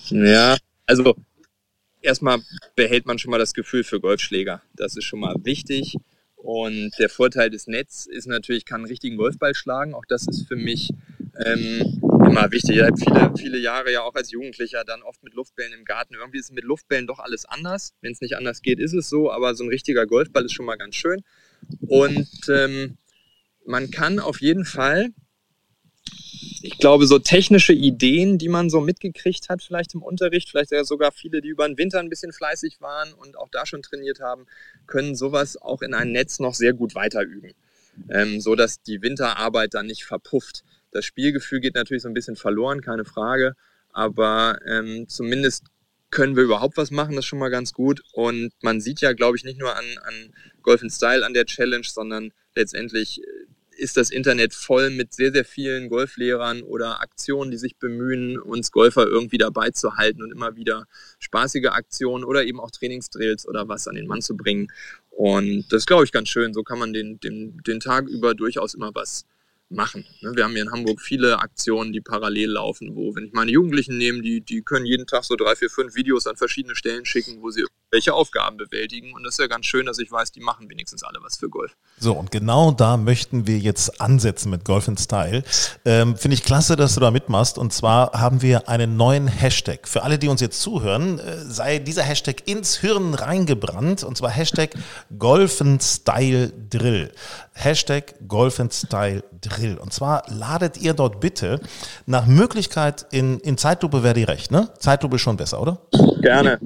Ja, 0.08 0.56
also 0.86 1.16
erstmal 2.00 2.38
behält 2.76 3.06
man 3.06 3.18
schon 3.18 3.30
mal 3.30 3.38
das 3.38 3.52
Gefühl 3.52 3.84
für 3.84 4.00
Golfschläger. 4.00 4.62
Das 4.74 4.96
ist 4.96 5.04
schon 5.04 5.20
mal 5.20 5.34
wichtig. 5.42 5.96
Und 6.36 6.92
der 7.00 7.08
Vorteil 7.08 7.50
des 7.50 7.66
Netz 7.66 8.06
ist 8.06 8.28
natürlich, 8.28 8.62
ich 8.62 8.66
kann 8.66 8.82
einen 8.82 8.90
richtigen 8.90 9.16
Golfball 9.16 9.54
schlagen. 9.54 9.94
Auch 9.94 10.04
das 10.06 10.28
ist 10.28 10.46
für 10.46 10.54
mich 10.54 10.92
ähm, 11.44 12.00
immer 12.26 12.50
wichtig. 12.50 12.76
Ich 12.76 12.82
habe 12.82 12.96
viele, 12.96 13.32
viele 13.36 13.58
Jahre 13.58 13.92
ja 13.92 14.02
auch 14.02 14.14
als 14.14 14.30
Jugendlicher 14.30 14.84
dann 14.84 15.02
oft 15.02 15.22
mit 15.22 15.34
Luftbällen 15.34 15.72
im 15.72 15.84
Garten. 15.84 16.14
Irgendwie 16.14 16.38
ist 16.38 16.52
mit 16.52 16.64
Luftbällen 16.64 17.06
doch 17.06 17.18
alles 17.18 17.44
anders. 17.46 17.94
Wenn 18.00 18.12
es 18.12 18.20
nicht 18.20 18.36
anders 18.36 18.62
geht, 18.62 18.78
ist 18.78 18.92
es 18.92 19.08
so. 19.08 19.30
Aber 19.30 19.54
so 19.54 19.64
ein 19.64 19.70
richtiger 19.70 20.06
Golfball 20.06 20.44
ist 20.44 20.52
schon 20.52 20.66
mal 20.66 20.76
ganz 20.76 20.94
schön. 20.96 21.22
Und 21.86 22.28
ähm, 22.48 22.98
man 23.64 23.90
kann 23.90 24.18
auf 24.18 24.40
jeden 24.40 24.64
Fall, 24.64 25.08
ich 26.62 26.78
glaube, 26.78 27.06
so 27.06 27.18
technische 27.18 27.72
Ideen, 27.72 28.38
die 28.38 28.48
man 28.48 28.70
so 28.70 28.80
mitgekriegt 28.80 29.48
hat, 29.48 29.62
vielleicht 29.62 29.94
im 29.94 30.02
Unterricht, 30.02 30.50
vielleicht 30.50 30.70
sogar 30.86 31.12
viele, 31.12 31.40
die 31.40 31.48
über 31.48 31.66
den 31.66 31.78
Winter 31.78 31.98
ein 31.98 32.10
bisschen 32.10 32.32
fleißig 32.32 32.80
waren 32.80 33.12
und 33.12 33.36
auch 33.36 33.48
da 33.50 33.66
schon 33.66 33.82
trainiert 33.82 34.20
haben, 34.20 34.46
können 34.86 35.14
sowas 35.14 35.60
auch 35.60 35.82
in 35.82 35.94
ein 35.94 36.12
Netz 36.12 36.38
noch 36.38 36.54
sehr 36.54 36.72
gut 36.72 36.94
weiterüben. 36.94 37.52
Ähm, 38.10 38.40
so 38.40 38.54
dass 38.54 38.82
die 38.82 39.00
Winterarbeit 39.00 39.74
dann 39.74 39.86
nicht 39.86 40.04
verpufft. 40.04 40.64
Das 40.96 41.04
Spielgefühl 41.04 41.60
geht 41.60 41.74
natürlich 41.74 42.02
so 42.02 42.08
ein 42.08 42.14
bisschen 42.14 42.36
verloren, 42.36 42.80
keine 42.80 43.04
Frage. 43.04 43.54
Aber 43.92 44.58
ähm, 44.66 45.06
zumindest 45.08 45.64
können 46.10 46.36
wir 46.36 46.44
überhaupt 46.44 46.76
was 46.78 46.90
machen, 46.90 47.16
das 47.16 47.24
ist 47.24 47.28
schon 47.28 47.38
mal 47.38 47.50
ganz 47.50 47.74
gut. 47.74 48.00
Und 48.12 48.52
man 48.62 48.80
sieht 48.80 49.02
ja, 49.02 49.12
glaube 49.12 49.36
ich, 49.36 49.44
nicht 49.44 49.58
nur 49.58 49.76
an, 49.76 49.84
an 50.04 50.34
Golf 50.62 50.82
in 50.82 50.90
Style 50.90 51.24
an 51.24 51.34
der 51.34 51.44
Challenge, 51.44 51.86
sondern 51.86 52.32
letztendlich 52.54 53.20
äh, 53.20 53.24
ist 53.76 53.98
das 53.98 54.10
Internet 54.10 54.54
voll 54.54 54.88
mit 54.88 55.12
sehr, 55.12 55.32
sehr 55.32 55.44
vielen 55.44 55.90
Golflehrern 55.90 56.62
oder 56.62 57.02
Aktionen, 57.02 57.50
die 57.50 57.58
sich 57.58 57.76
bemühen, 57.76 58.38
uns 58.38 58.72
Golfer 58.72 59.06
irgendwie 59.06 59.36
dabei 59.36 59.70
zu 59.70 59.96
halten 59.96 60.22
und 60.22 60.30
immer 60.30 60.56
wieder 60.56 60.86
spaßige 61.18 61.66
Aktionen 61.66 62.24
oder 62.24 62.44
eben 62.44 62.60
auch 62.60 62.70
Trainingsdrills 62.70 63.46
oder 63.46 63.68
was 63.68 63.86
an 63.86 63.96
den 63.96 64.06
Mann 64.06 64.22
zu 64.22 64.36
bringen. 64.36 64.68
Und 65.10 65.66
das 65.70 65.84
glaube 65.84 66.04
ich 66.04 66.12
ganz 66.12 66.30
schön. 66.30 66.54
So 66.54 66.62
kann 66.62 66.78
man 66.78 66.94
den, 66.94 67.20
den, 67.20 67.62
den 67.66 67.80
Tag 67.80 68.08
über 68.08 68.34
durchaus 68.34 68.72
immer 68.72 68.94
was 68.94 69.26
machen. 69.68 70.04
Ne, 70.20 70.32
wir 70.34 70.44
haben 70.44 70.52
hier 70.52 70.62
in 70.62 70.70
Hamburg 70.70 71.00
viele 71.00 71.38
Aktionen, 71.40 71.92
die 71.92 72.00
parallel 72.00 72.50
laufen, 72.50 72.94
wo, 72.94 73.14
wenn 73.14 73.24
ich 73.24 73.32
meine 73.32 73.50
Jugendlichen 73.50 73.98
nehme, 73.98 74.22
die, 74.22 74.40
die 74.40 74.62
können 74.62 74.86
jeden 74.86 75.06
Tag 75.06 75.24
so 75.24 75.36
drei, 75.36 75.56
vier, 75.56 75.70
fünf 75.70 75.94
Videos 75.94 76.26
an 76.26 76.36
verschiedene 76.36 76.76
Stellen 76.76 77.04
schicken, 77.04 77.42
wo 77.42 77.50
sie 77.50 77.64
welche 77.90 78.14
Aufgaben 78.14 78.56
bewältigen. 78.56 79.12
Und 79.14 79.24
das 79.24 79.34
ist 79.34 79.38
ja 79.38 79.46
ganz 79.46 79.66
schön, 79.66 79.86
dass 79.86 79.98
ich 79.98 80.10
weiß, 80.10 80.32
die 80.32 80.40
machen 80.40 80.68
wenigstens 80.68 81.02
alle 81.02 81.18
was 81.22 81.36
für 81.36 81.48
Golf. 81.48 81.76
So, 81.98 82.12
und 82.12 82.30
genau 82.30 82.72
da 82.72 82.96
möchten 82.96 83.46
wir 83.46 83.58
jetzt 83.58 84.00
ansetzen 84.00 84.50
mit 84.50 84.64
Golf 84.64 84.88
in 84.88 84.96
Style. 84.96 85.44
Ähm, 85.84 86.16
Finde 86.16 86.34
ich 86.34 86.42
klasse, 86.42 86.76
dass 86.76 86.94
du 86.94 87.00
da 87.00 87.10
mitmachst. 87.10 87.58
Und 87.58 87.72
zwar 87.72 88.12
haben 88.12 88.42
wir 88.42 88.68
einen 88.68 88.96
neuen 88.96 89.28
Hashtag. 89.28 89.86
Für 89.88 90.02
alle, 90.02 90.18
die 90.18 90.28
uns 90.28 90.40
jetzt 90.40 90.60
zuhören, 90.60 91.18
äh, 91.18 91.38
sei 91.38 91.78
dieser 91.78 92.02
Hashtag 92.02 92.46
ins 92.46 92.76
Hirn 92.76 93.14
reingebrannt. 93.14 94.02
Und 94.04 94.16
zwar 94.16 94.30
Hashtag 94.30 94.74
Golf 95.18 95.62
Style 95.80 96.52
Drill. 96.70 97.12
Hashtag 97.52 98.14
Golf 98.26 98.60
Style 98.70 99.22
Drill. 99.40 99.76
Und 99.78 99.92
zwar 99.92 100.24
ladet 100.28 100.76
ihr 100.78 100.92
dort 100.92 101.20
bitte 101.20 101.60
nach 102.04 102.26
Möglichkeit 102.26 103.06
in, 103.10 103.38
in 103.40 103.56
Zeitlupe 103.56 104.02
wäre 104.02 104.14
die 104.14 104.24
recht, 104.24 104.50
ne? 104.50 104.70
Zeitlupe 104.78 105.16
ist 105.16 105.22
schon 105.22 105.36
besser, 105.36 105.60
oder? 105.60 105.78
Gerne. 106.20 106.58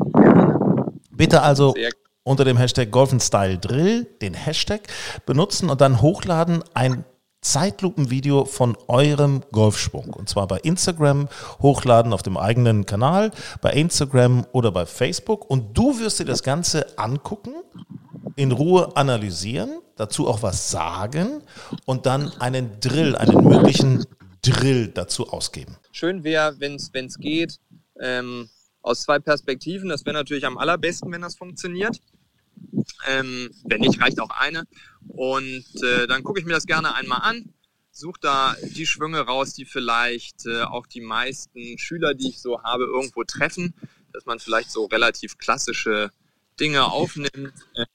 Bitte 1.20 1.42
also 1.42 1.74
unter 2.22 2.46
dem 2.46 2.56
Hashtag 2.56 2.90
Golfenstyle 2.90 3.58
Drill 3.58 4.04
den 4.22 4.32
Hashtag 4.32 4.88
benutzen 5.26 5.68
und 5.68 5.82
dann 5.82 6.00
hochladen 6.00 6.64
ein 6.72 7.04
Zeitlupenvideo 7.42 8.46
von 8.46 8.74
eurem 8.88 9.42
Golfschwung. 9.52 10.14
Und 10.14 10.30
zwar 10.30 10.46
bei 10.46 10.56
Instagram 10.60 11.28
hochladen 11.60 12.14
auf 12.14 12.22
dem 12.22 12.38
eigenen 12.38 12.86
Kanal, 12.86 13.32
bei 13.60 13.72
Instagram 13.72 14.46
oder 14.52 14.72
bei 14.72 14.86
Facebook. 14.86 15.50
Und 15.50 15.76
du 15.76 15.98
wirst 16.00 16.20
dir 16.20 16.24
das 16.24 16.42
Ganze 16.42 16.98
angucken, 16.98 17.52
in 18.36 18.50
Ruhe 18.50 18.96
analysieren, 18.96 19.82
dazu 19.96 20.26
auch 20.26 20.42
was 20.42 20.70
sagen 20.70 21.42
und 21.84 22.06
dann 22.06 22.32
einen 22.40 22.80
Drill, 22.80 23.14
einen 23.14 23.44
möglichen 23.44 24.06
Drill 24.40 24.88
dazu 24.88 25.28
ausgeben. 25.28 25.76
Schön 25.92 26.24
wäre, 26.24 26.58
wenn 26.60 26.76
es 26.76 27.18
geht, 27.18 27.60
ähm, 28.00 28.48
aus 28.82 29.02
zwei 29.02 29.18
Perspektiven. 29.18 29.88
Das 29.88 30.04
wäre 30.04 30.14
natürlich 30.14 30.46
am 30.46 30.58
allerbesten, 30.58 31.12
wenn 31.12 31.20
das 31.20 31.36
funktioniert. 31.36 32.00
Ähm, 33.08 33.50
wenn 33.64 33.80
nicht, 33.80 34.00
reicht 34.00 34.20
auch 34.20 34.30
eine. 34.30 34.64
Und 35.08 35.64
äh, 35.82 36.06
dann 36.06 36.22
gucke 36.22 36.40
ich 36.40 36.46
mir 36.46 36.52
das 36.52 36.66
gerne 36.66 36.94
einmal 36.94 37.20
an, 37.22 37.52
suche 37.90 38.20
da 38.20 38.56
die 38.62 38.86
Schwünge 38.86 39.20
raus, 39.20 39.54
die 39.54 39.64
vielleicht 39.64 40.46
äh, 40.46 40.62
auch 40.62 40.86
die 40.86 41.00
meisten 41.00 41.78
Schüler, 41.78 42.14
die 42.14 42.28
ich 42.28 42.40
so 42.40 42.62
habe, 42.62 42.84
irgendwo 42.84 43.24
treffen, 43.24 43.74
dass 44.12 44.26
man 44.26 44.38
vielleicht 44.38 44.70
so 44.70 44.86
relativ 44.86 45.38
klassische 45.38 46.10
Dinge 46.58 46.84
aufnimmt. 46.84 47.54
Äh, 47.74 47.86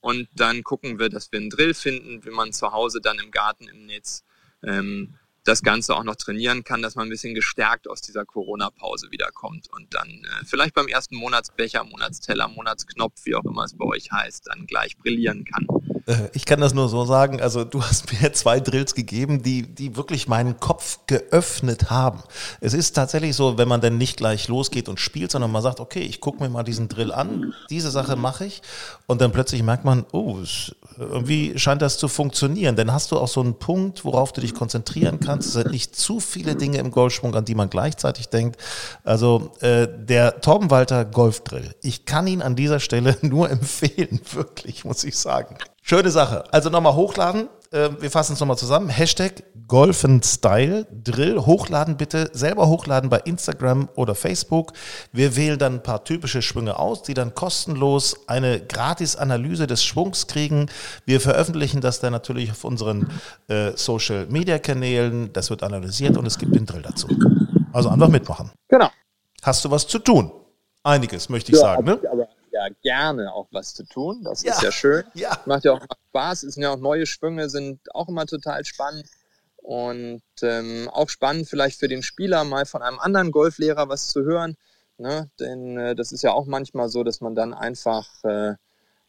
und 0.00 0.28
dann 0.34 0.62
gucken 0.62 0.98
wir, 0.98 1.10
dass 1.10 1.30
wir 1.30 1.40
einen 1.40 1.50
Drill 1.50 1.74
finden, 1.74 2.24
wie 2.24 2.30
man 2.30 2.52
zu 2.52 2.72
Hause 2.72 3.00
dann 3.00 3.18
im 3.18 3.30
Garten 3.30 3.68
im 3.68 3.86
Netz 3.86 4.24
ähm, 4.62 5.14
das 5.44 5.62
Ganze 5.62 5.94
auch 5.96 6.04
noch 6.04 6.16
trainieren 6.16 6.64
kann, 6.64 6.82
dass 6.82 6.94
man 6.94 7.06
ein 7.06 7.10
bisschen 7.10 7.34
gestärkt 7.34 7.88
aus 7.88 8.00
dieser 8.00 8.24
Corona-Pause 8.24 9.10
wiederkommt 9.10 9.68
und 9.72 9.94
dann 9.94 10.08
äh, 10.08 10.44
vielleicht 10.44 10.74
beim 10.74 10.88
ersten 10.88 11.16
Monatsbecher, 11.16 11.84
Monatsteller, 11.84 12.48
Monatsknopf, 12.48 13.24
wie 13.24 13.34
auch 13.34 13.44
immer 13.44 13.64
es 13.64 13.76
bei 13.76 13.86
euch 13.86 14.12
heißt, 14.12 14.48
dann 14.48 14.66
gleich 14.66 14.96
brillieren 14.98 15.44
kann. 15.44 15.66
Äh, 16.06 16.28
ich 16.32 16.44
kann 16.44 16.60
das 16.60 16.74
nur 16.74 16.88
so 16.88 17.04
sagen, 17.04 17.40
also 17.40 17.64
du 17.64 17.82
hast 17.82 18.12
mir 18.12 18.32
zwei 18.32 18.60
Drills 18.60 18.94
gegeben, 18.94 19.42
die, 19.42 19.62
die 19.62 19.96
wirklich 19.96 20.28
meinen 20.28 20.58
Kopf 20.60 21.00
geöffnet 21.06 21.90
haben. 21.90 22.22
Es 22.60 22.74
ist 22.74 22.92
tatsächlich 22.92 23.36
so, 23.36 23.58
wenn 23.58 23.68
man 23.68 23.80
dann 23.80 23.98
nicht 23.98 24.16
gleich 24.16 24.48
losgeht 24.48 24.88
und 24.88 25.00
spielt, 25.00 25.30
sondern 25.30 25.52
man 25.52 25.62
sagt, 25.62 25.80
okay, 25.80 26.00
ich 26.00 26.20
gucke 26.20 26.42
mir 26.42 26.48
mal 26.48 26.62
diesen 26.62 26.88
Drill 26.88 27.12
an, 27.12 27.54
diese 27.70 27.90
Sache 27.90 28.16
mache 28.16 28.46
ich 28.46 28.62
und 29.06 29.20
dann 29.20 29.32
plötzlich 29.32 29.62
merkt 29.62 29.84
man, 29.84 30.06
oh, 30.12 30.38
irgendwie 30.98 31.58
scheint 31.58 31.82
das 31.82 31.98
zu 31.98 32.08
funktionieren. 32.08 32.76
Dann 32.76 32.92
hast 32.92 33.10
du 33.12 33.18
auch 33.18 33.28
so 33.28 33.40
einen 33.40 33.58
Punkt, 33.58 34.04
worauf 34.04 34.32
du 34.32 34.40
dich 34.40 34.54
konzentrieren 34.54 35.20
kannst. 35.20 35.48
Es 35.48 35.54
sind 35.54 35.70
nicht 35.70 35.96
zu 35.96 36.20
viele 36.20 36.56
Dinge 36.56 36.78
im 36.78 36.90
Golfschwung, 36.90 37.34
an 37.34 37.44
die 37.44 37.54
man 37.54 37.70
gleichzeitig 37.70 38.28
denkt. 38.28 38.60
Also 39.04 39.52
äh, 39.60 39.88
der 39.88 40.40
Torben 40.40 40.70
Walter 40.70 41.04
Golfdrill. 41.04 41.74
Ich 41.82 42.04
kann 42.04 42.26
ihn 42.26 42.42
an 42.42 42.56
dieser 42.56 42.80
Stelle 42.80 43.16
nur 43.22 43.50
empfehlen, 43.50 44.20
wirklich, 44.32 44.84
muss 44.84 45.04
ich 45.04 45.16
sagen. 45.16 45.56
Schöne 45.90 46.12
Sache. 46.12 46.44
Also 46.52 46.70
nochmal 46.70 46.94
hochladen. 46.94 47.48
Äh, 47.72 47.88
wir 47.98 48.12
fassen 48.12 48.34
es 48.34 48.38
nochmal 48.38 48.56
zusammen. 48.56 48.90
Hashtag 48.90 49.42
Golfenstyle 49.66 50.86
Drill. 50.92 51.40
Hochladen 51.40 51.96
bitte. 51.96 52.30
Selber 52.32 52.68
hochladen 52.68 53.10
bei 53.10 53.18
Instagram 53.18 53.88
oder 53.96 54.14
Facebook. 54.14 54.72
Wir 55.10 55.34
wählen 55.34 55.58
dann 55.58 55.74
ein 55.74 55.82
paar 55.82 56.04
typische 56.04 56.42
Schwünge 56.42 56.78
aus, 56.78 57.02
die 57.02 57.14
dann 57.14 57.34
kostenlos 57.34 58.28
eine 58.28 58.64
Gratis-Analyse 58.64 59.66
des 59.66 59.82
Schwungs 59.82 60.28
kriegen. 60.28 60.68
Wir 61.06 61.20
veröffentlichen 61.20 61.80
das 61.80 61.98
dann 61.98 62.12
natürlich 62.12 62.52
auf 62.52 62.62
unseren 62.62 63.10
äh, 63.48 63.72
Social-Media-Kanälen. 63.74 65.32
Das 65.32 65.50
wird 65.50 65.64
analysiert 65.64 66.16
und 66.16 66.24
es 66.24 66.38
gibt 66.38 66.54
den 66.54 66.66
Drill 66.66 66.82
dazu. 66.82 67.08
Also 67.72 67.88
einfach 67.88 68.10
mitmachen. 68.10 68.52
Genau. 68.68 68.90
Hast 69.42 69.64
du 69.64 69.72
was 69.72 69.88
zu 69.88 69.98
tun? 69.98 70.30
Einiges, 70.84 71.28
möchte 71.28 71.50
ich 71.50 71.58
ja, 71.58 71.64
sagen. 71.64 71.84
Ne? 71.84 71.98
Aber 72.12 72.28
ja 72.60 72.74
gerne 72.82 73.32
auch 73.32 73.48
was 73.50 73.74
zu 73.74 73.84
tun. 73.84 74.22
Das 74.24 74.42
ja. 74.42 74.52
ist 74.52 74.62
ja 74.62 74.72
schön. 74.72 75.04
Ja. 75.14 75.40
Macht 75.46 75.64
ja 75.64 75.72
auch 75.72 75.84
Spaß. 76.08 76.42
Es 76.42 76.54
sind 76.54 76.62
ja 76.62 76.70
auch 76.70 76.78
neue 76.78 77.06
Schwünge, 77.06 77.48
sind 77.48 77.80
auch 77.94 78.08
immer 78.08 78.26
total 78.26 78.64
spannend. 78.64 79.06
Und 79.56 80.22
ähm, 80.42 80.88
auch 80.90 81.08
spannend 81.08 81.48
vielleicht 81.48 81.78
für 81.78 81.88
den 81.88 82.02
Spieler 82.02 82.44
mal 82.44 82.66
von 82.66 82.82
einem 82.82 82.98
anderen 82.98 83.30
Golflehrer 83.30 83.88
was 83.88 84.08
zu 84.08 84.22
hören. 84.22 84.56
Ne? 84.98 85.30
Denn 85.38 85.78
äh, 85.78 85.94
das 85.94 86.12
ist 86.12 86.22
ja 86.22 86.32
auch 86.32 86.46
manchmal 86.46 86.88
so, 86.88 87.04
dass 87.04 87.20
man 87.20 87.34
dann 87.34 87.54
einfach, 87.54 88.06
äh, 88.24 88.54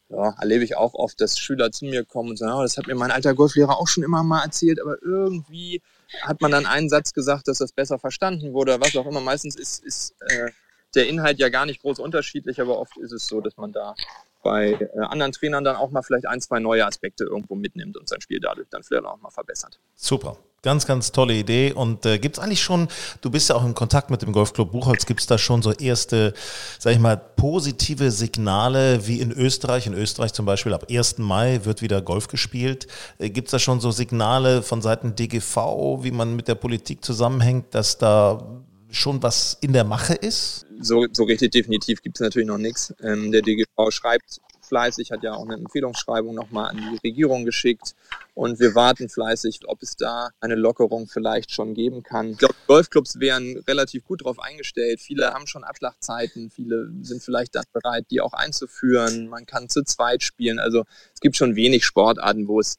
ja, 0.08 0.34
erlebe 0.38 0.64
ich 0.64 0.76
auch 0.76 0.94
oft, 0.94 1.20
dass 1.20 1.38
Schüler 1.38 1.72
zu 1.72 1.86
mir 1.86 2.04
kommen 2.04 2.30
und 2.30 2.36
sagen, 2.36 2.52
oh, 2.52 2.62
das 2.62 2.76
hat 2.76 2.86
mir 2.86 2.94
mein 2.94 3.10
alter 3.10 3.34
Golflehrer 3.34 3.78
auch 3.78 3.88
schon 3.88 4.04
immer 4.04 4.22
mal 4.22 4.42
erzählt, 4.42 4.80
aber 4.80 4.96
irgendwie 5.02 5.82
hat 6.20 6.40
man 6.42 6.50
dann 6.50 6.66
einen 6.66 6.90
Satz 6.90 7.14
gesagt, 7.14 7.48
dass 7.48 7.58
das 7.58 7.72
besser 7.72 7.98
verstanden 7.98 8.52
wurde, 8.52 8.78
was 8.78 8.94
auch 8.96 9.06
immer. 9.06 9.20
Meistens 9.20 9.56
ist, 9.56 9.82
ist 9.82 10.14
äh, 10.28 10.50
der 10.94 11.08
Inhalt 11.08 11.38
ja 11.38 11.48
gar 11.48 11.66
nicht 11.66 11.82
groß 11.82 11.98
unterschiedlich, 11.98 12.60
aber 12.60 12.78
oft 12.78 12.96
ist 12.98 13.12
es 13.12 13.26
so, 13.26 13.40
dass 13.40 13.56
man 13.56 13.72
da 13.72 13.94
bei 14.42 14.72
äh, 14.72 15.00
anderen 15.00 15.32
Trainern 15.32 15.64
dann 15.64 15.76
auch 15.76 15.90
mal 15.90 16.02
vielleicht 16.02 16.26
ein, 16.26 16.40
zwei 16.40 16.58
neue 16.58 16.84
Aspekte 16.84 17.24
irgendwo 17.24 17.54
mitnimmt 17.54 17.96
und 17.96 18.08
sein 18.08 18.20
Spiel 18.20 18.40
dadurch 18.40 18.68
dann 18.70 18.82
vielleicht 18.82 19.04
auch 19.04 19.20
mal 19.20 19.30
verbessert. 19.30 19.78
Super. 19.94 20.36
Ganz, 20.64 20.86
ganz 20.86 21.10
tolle 21.10 21.34
Idee. 21.34 21.72
Und 21.72 22.06
äh, 22.06 22.20
gibt 22.20 22.38
es 22.38 22.42
eigentlich 22.42 22.62
schon, 22.62 22.86
du 23.20 23.30
bist 23.30 23.48
ja 23.48 23.56
auch 23.56 23.64
in 23.64 23.74
Kontakt 23.74 24.10
mit 24.10 24.22
dem 24.22 24.32
Golfclub 24.32 24.70
Buchholz, 24.70 25.06
gibt 25.06 25.18
es 25.18 25.26
da 25.26 25.36
schon 25.36 25.60
so 25.60 25.72
erste, 25.72 26.34
sag 26.78 26.92
ich 26.92 27.00
mal, 27.00 27.16
positive 27.16 28.12
Signale 28.12 29.08
wie 29.08 29.20
in 29.20 29.32
Österreich? 29.32 29.88
In 29.88 29.94
Österreich 29.94 30.32
zum 30.32 30.46
Beispiel 30.46 30.72
ab 30.72 30.86
1. 30.88 31.18
Mai 31.18 31.64
wird 31.64 31.82
wieder 31.82 32.00
Golf 32.00 32.28
gespielt. 32.28 32.86
Äh, 33.18 33.30
gibt 33.30 33.48
es 33.48 33.52
da 33.52 33.58
schon 33.58 33.80
so 33.80 33.90
Signale 33.90 34.62
von 34.62 34.82
Seiten 34.82 35.16
DGV, 35.16 36.02
wie 36.02 36.12
man 36.12 36.36
mit 36.36 36.46
der 36.46 36.54
Politik 36.54 37.04
zusammenhängt, 37.04 37.74
dass 37.74 37.98
da 37.98 38.62
schon 38.92 39.22
was 39.22 39.56
in 39.60 39.72
der 39.72 39.84
Mache 39.84 40.14
ist? 40.14 40.66
So, 40.80 41.06
so 41.12 41.24
richtig 41.24 41.52
definitiv 41.52 42.02
gibt 42.02 42.16
es 42.16 42.20
natürlich 42.20 42.48
noch 42.48 42.58
nichts. 42.58 42.94
Ähm, 43.02 43.32
der 43.32 43.42
DGV 43.42 43.90
schreibt 43.90 44.40
fleißig, 44.72 45.10
hat 45.10 45.22
ja 45.22 45.34
auch 45.34 45.44
eine 45.44 45.54
Empfehlungsschreibung 45.54 46.34
nochmal 46.34 46.70
an 46.70 46.78
die 46.78 46.98
Regierung 47.06 47.44
geschickt. 47.44 47.94
Und 48.34 48.58
wir 48.58 48.74
warten 48.74 49.10
fleißig, 49.10 49.60
ob 49.66 49.82
es 49.82 49.96
da 49.96 50.30
eine 50.40 50.54
Lockerung 50.54 51.08
vielleicht 51.08 51.50
schon 51.50 51.74
geben 51.74 52.02
kann. 52.02 52.30
Ich 52.30 52.38
glaube, 52.38 52.54
Golfclubs 52.66 53.20
wären 53.20 53.58
relativ 53.68 54.04
gut 54.04 54.22
darauf 54.22 54.38
eingestellt. 54.38 55.00
Viele 55.00 55.34
haben 55.34 55.46
schon 55.46 55.64
Abschlagzeiten, 55.64 56.50
viele 56.50 56.90
sind 57.02 57.22
vielleicht 57.22 57.54
dann 57.54 57.64
bereit, 57.72 58.06
die 58.10 58.22
auch 58.22 58.32
einzuführen. 58.32 59.28
Man 59.28 59.44
kann 59.44 59.68
zu 59.68 59.84
zweit 59.84 60.22
spielen. 60.22 60.58
Also 60.58 60.84
es 61.12 61.20
gibt 61.20 61.36
schon 61.36 61.54
wenig 61.54 61.84
Sportarten, 61.84 62.48
wo 62.48 62.58
es 62.58 62.78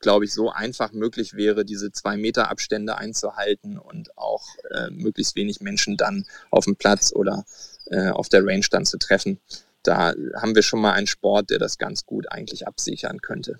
glaube 0.00 0.24
ich, 0.24 0.32
so 0.32 0.50
einfach 0.50 0.92
möglich 0.92 1.34
wäre, 1.34 1.64
diese 1.64 1.92
zwei 1.92 2.16
Meter 2.16 2.50
Abstände 2.50 2.98
einzuhalten 2.98 3.78
und 3.78 4.16
auch 4.16 4.44
äh, 4.70 4.90
möglichst 4.90 5.36
wenig 5.36 5.60
Menschen 5.60 5.96
dann 5.96 6.26
auf 6.50 6.64
dem 6.64 6.76
Platz 6.76 7.12
oder 7.14 7.44
äh, 7.86 8.10
auf 8.10 8.28
der 8.28 8.44
Range 8.44 8.66
dann 8.70 8.84
zu 8.84 8.98
treffen 8.98 9.40
da 9.86 10.12
haben 10.34 10.54
wir 10.54 10.62
schon 10.62 10.80
mal 10.80 10.92
einen 10.92 11.06
Sport, 11.06 11.50
der 11.50 11.58
das 11.58 11.78
ganz 11.78 12.06
gut 12.06 12.30
eigentlich 12.30 12.66
absichern 12.66 13.20
könnte. 13.20 13.58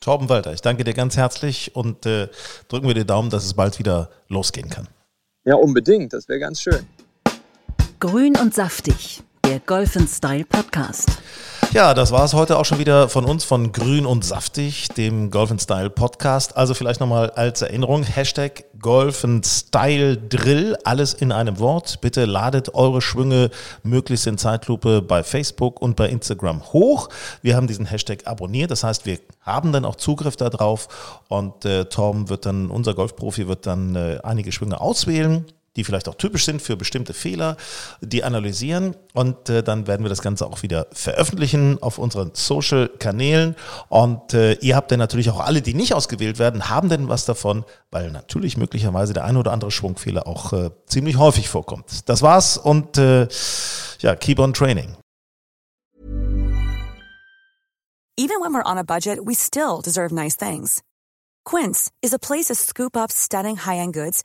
Torben 0.00 0.28
Walter, 0.28 0.52
ich 0.52 0.60
danke 0.60 0.84
dir 0.84 0.94
ganz 0.94 1.16
herzlich 1.16 1.74
und 1.74 2.06
äh, 2.06 2.28
drücken 2.68 2.86
wir 2.86 2.94
die 2.94 3.04
Daumen, 3.04 3.30
dass 3.30 3.44
es 3.44 3.54
bald 3.54 3.78
wieder 3.78 4.10
losgehen 4.28 4.70
kann. 4.70 4.88
Ja, 5.44 5.56
unbedingt, 5.56 6.12
das 6.12 6.28
wäre 6.28 6.38
ganz 6.38 6.60
schön. 6.60 6.86
Grün 7.98 8.36
und 8.36 8.54
saftig, 8.54 9.22
der 9.44 9.58
Golf 9.60 9.96
Style 10.08 10.44
Podcast. 10.44 11.18
Ja, 11.74 11.92
das 11.92 12.12
war 12.12 12.24
es 12.24 12.32
heute 12.32 12.56
auch 12.56 12.64
schon 12.64 12.78
wieder 12.78 13.10
von 13.10 13.26
uns, 13.26 13.44
von 13.44 13.72
Grün 13.72 14.06
und 14.06 14.24
Saftig, 14.24 14.88
dem 14.96 15.30
Golf 15.30 15.52
Style 15.60 15.90
Podcast. 15.90 16.56
Also 16.56 16.72
vielleicht 16.72 16.98
nochmal 16.98 17.28
als 17.30 17.60
Erinnerung, 17.60 18.04
Hashtag 18.04 18.64
Golf 18.80 19.26
Style 19.44 20.16
Drill, 20.16 20.78
alles 20.84 21.12
in 21.12 21.30
einem 21.30 21.58
Wort. 21.58 22.00
Bitte 22.00 22.24
ladet 22.24 22.74
eure 22.74 23.02
Schwünge 23.02 23.50
möglichst 23.82 24.26
in 24.26 24.38
Zeitlupe 24.38 25.02
bei 25.02 25.22
Facebook 25.22 25.82
und 25.82 25.94
bei 25.94 26.08
Instagram 26.08 26.62
hoch. 26.72 27.10
Wir 27.42 27.54
haben 27.54 27.66
diesen 27.66 27.84
Hashtag 27.84 28.26
abonniert, 28.26 28.70
das 28.70 28.82
heißt, 28.82 29.04
wir 29.04 29.18
haben 29.42 29.70
dann 29.70 29.84
auch 29.84 29.96
Zugriff 29.96 30.36
darauf 30.36 31.20
und 31.28 31.66
äh, 31.66 31.84
Tom 31.84 32.30
wird 32.30 32.46
dann, 32.46 32.70
unser 32.70 32.94
Golfprofi 32.94 33.46
wird 33.46 33.66
dann 33.66 33.94
äh, 33.94 34.20
einige 34.22 34.52
Schwünge 34.52 34.80
auswählen 34.80 35.44
die 35.78 35.84
vielleicht 35.84 36.08
auch 36.08 36.16
typisch 36.16 36.44
sind 36.44 36.60
für 36.60 36.76
bestimmte 36.76 37.14
Fehler, 37.14 37.56
die 38.00 38.24
analysieren 38.24 38.96
und 39.14 39.48
äh, 39.48 39.62
dann 39.62 39.86
werden 39.86 40.04
wir 40.04 40.10
das 40.10 40.22
Ganze 40.22 40.44
auch 40.46 40.62
wieder 40.62 40.88
veröffentlichen 40.92 41.80
auf 41.80 41.98
unseren 41.98 42.32
Social-Kanälen 42.34 43.54
und 43.88 44.34
äh, 44.34 44.54
ihr 44.54 44.74
habt 44.74 44.90
dann 44.90 44.98
natürlich 44.98 45.30
auch 45.30 45.38
alle, 45.38 45.62
die 45.62 45.74
nicht 45.74 45.94
ausgewählt 45.94 46.40
werden, 46.40 46.68
haben 46.68 46.88
denn 46.88 47.08
was 47.08 47.24
davon, 47.26 47.64
weil 47.92 48.10
natürlich 48.10 48.56
möglicherweise 48.56 49.12
der 49.12 49.24
eine 49.24 49.38
oder 49.38 49.52
andere 49.52 49.70
Schwungfehler 49.70 50.26
auch 50.26 50.52
äh, 50.52 50.70
ziemlich 50.86 51.16
häufig 51.16 51.48
vorkommt. 51.48 52.08
Das 52.08 52.22
war's 52.22 52.58
und 52.58 52.98
äh, 52.98 53.28
ja, 54.00 54.16
keep 54.16 54.40
on 54.40 54.52
training. 54.52 54.96
Even 58.16 58.40
when 58.40 58.52
we're 58.52 58.68
on 58.68 58.78
a 58.78 58.82
budget, 58.82 59.24
we 59.24 59.32
still 59.32 59.80
deserve 59.80 60.12
nice 60.12 60.36
things. 60.36 60.82
Quince 61.44 61.92
is 62.02 62.12
a 62.12 62.18
place 62.18 62.46
to 62.46 62.56
scoop 62.56 62.96
up 62.96 63.12
stunning 63.12 63.56
high-end 63.56 63.94
goods 63.94 64.24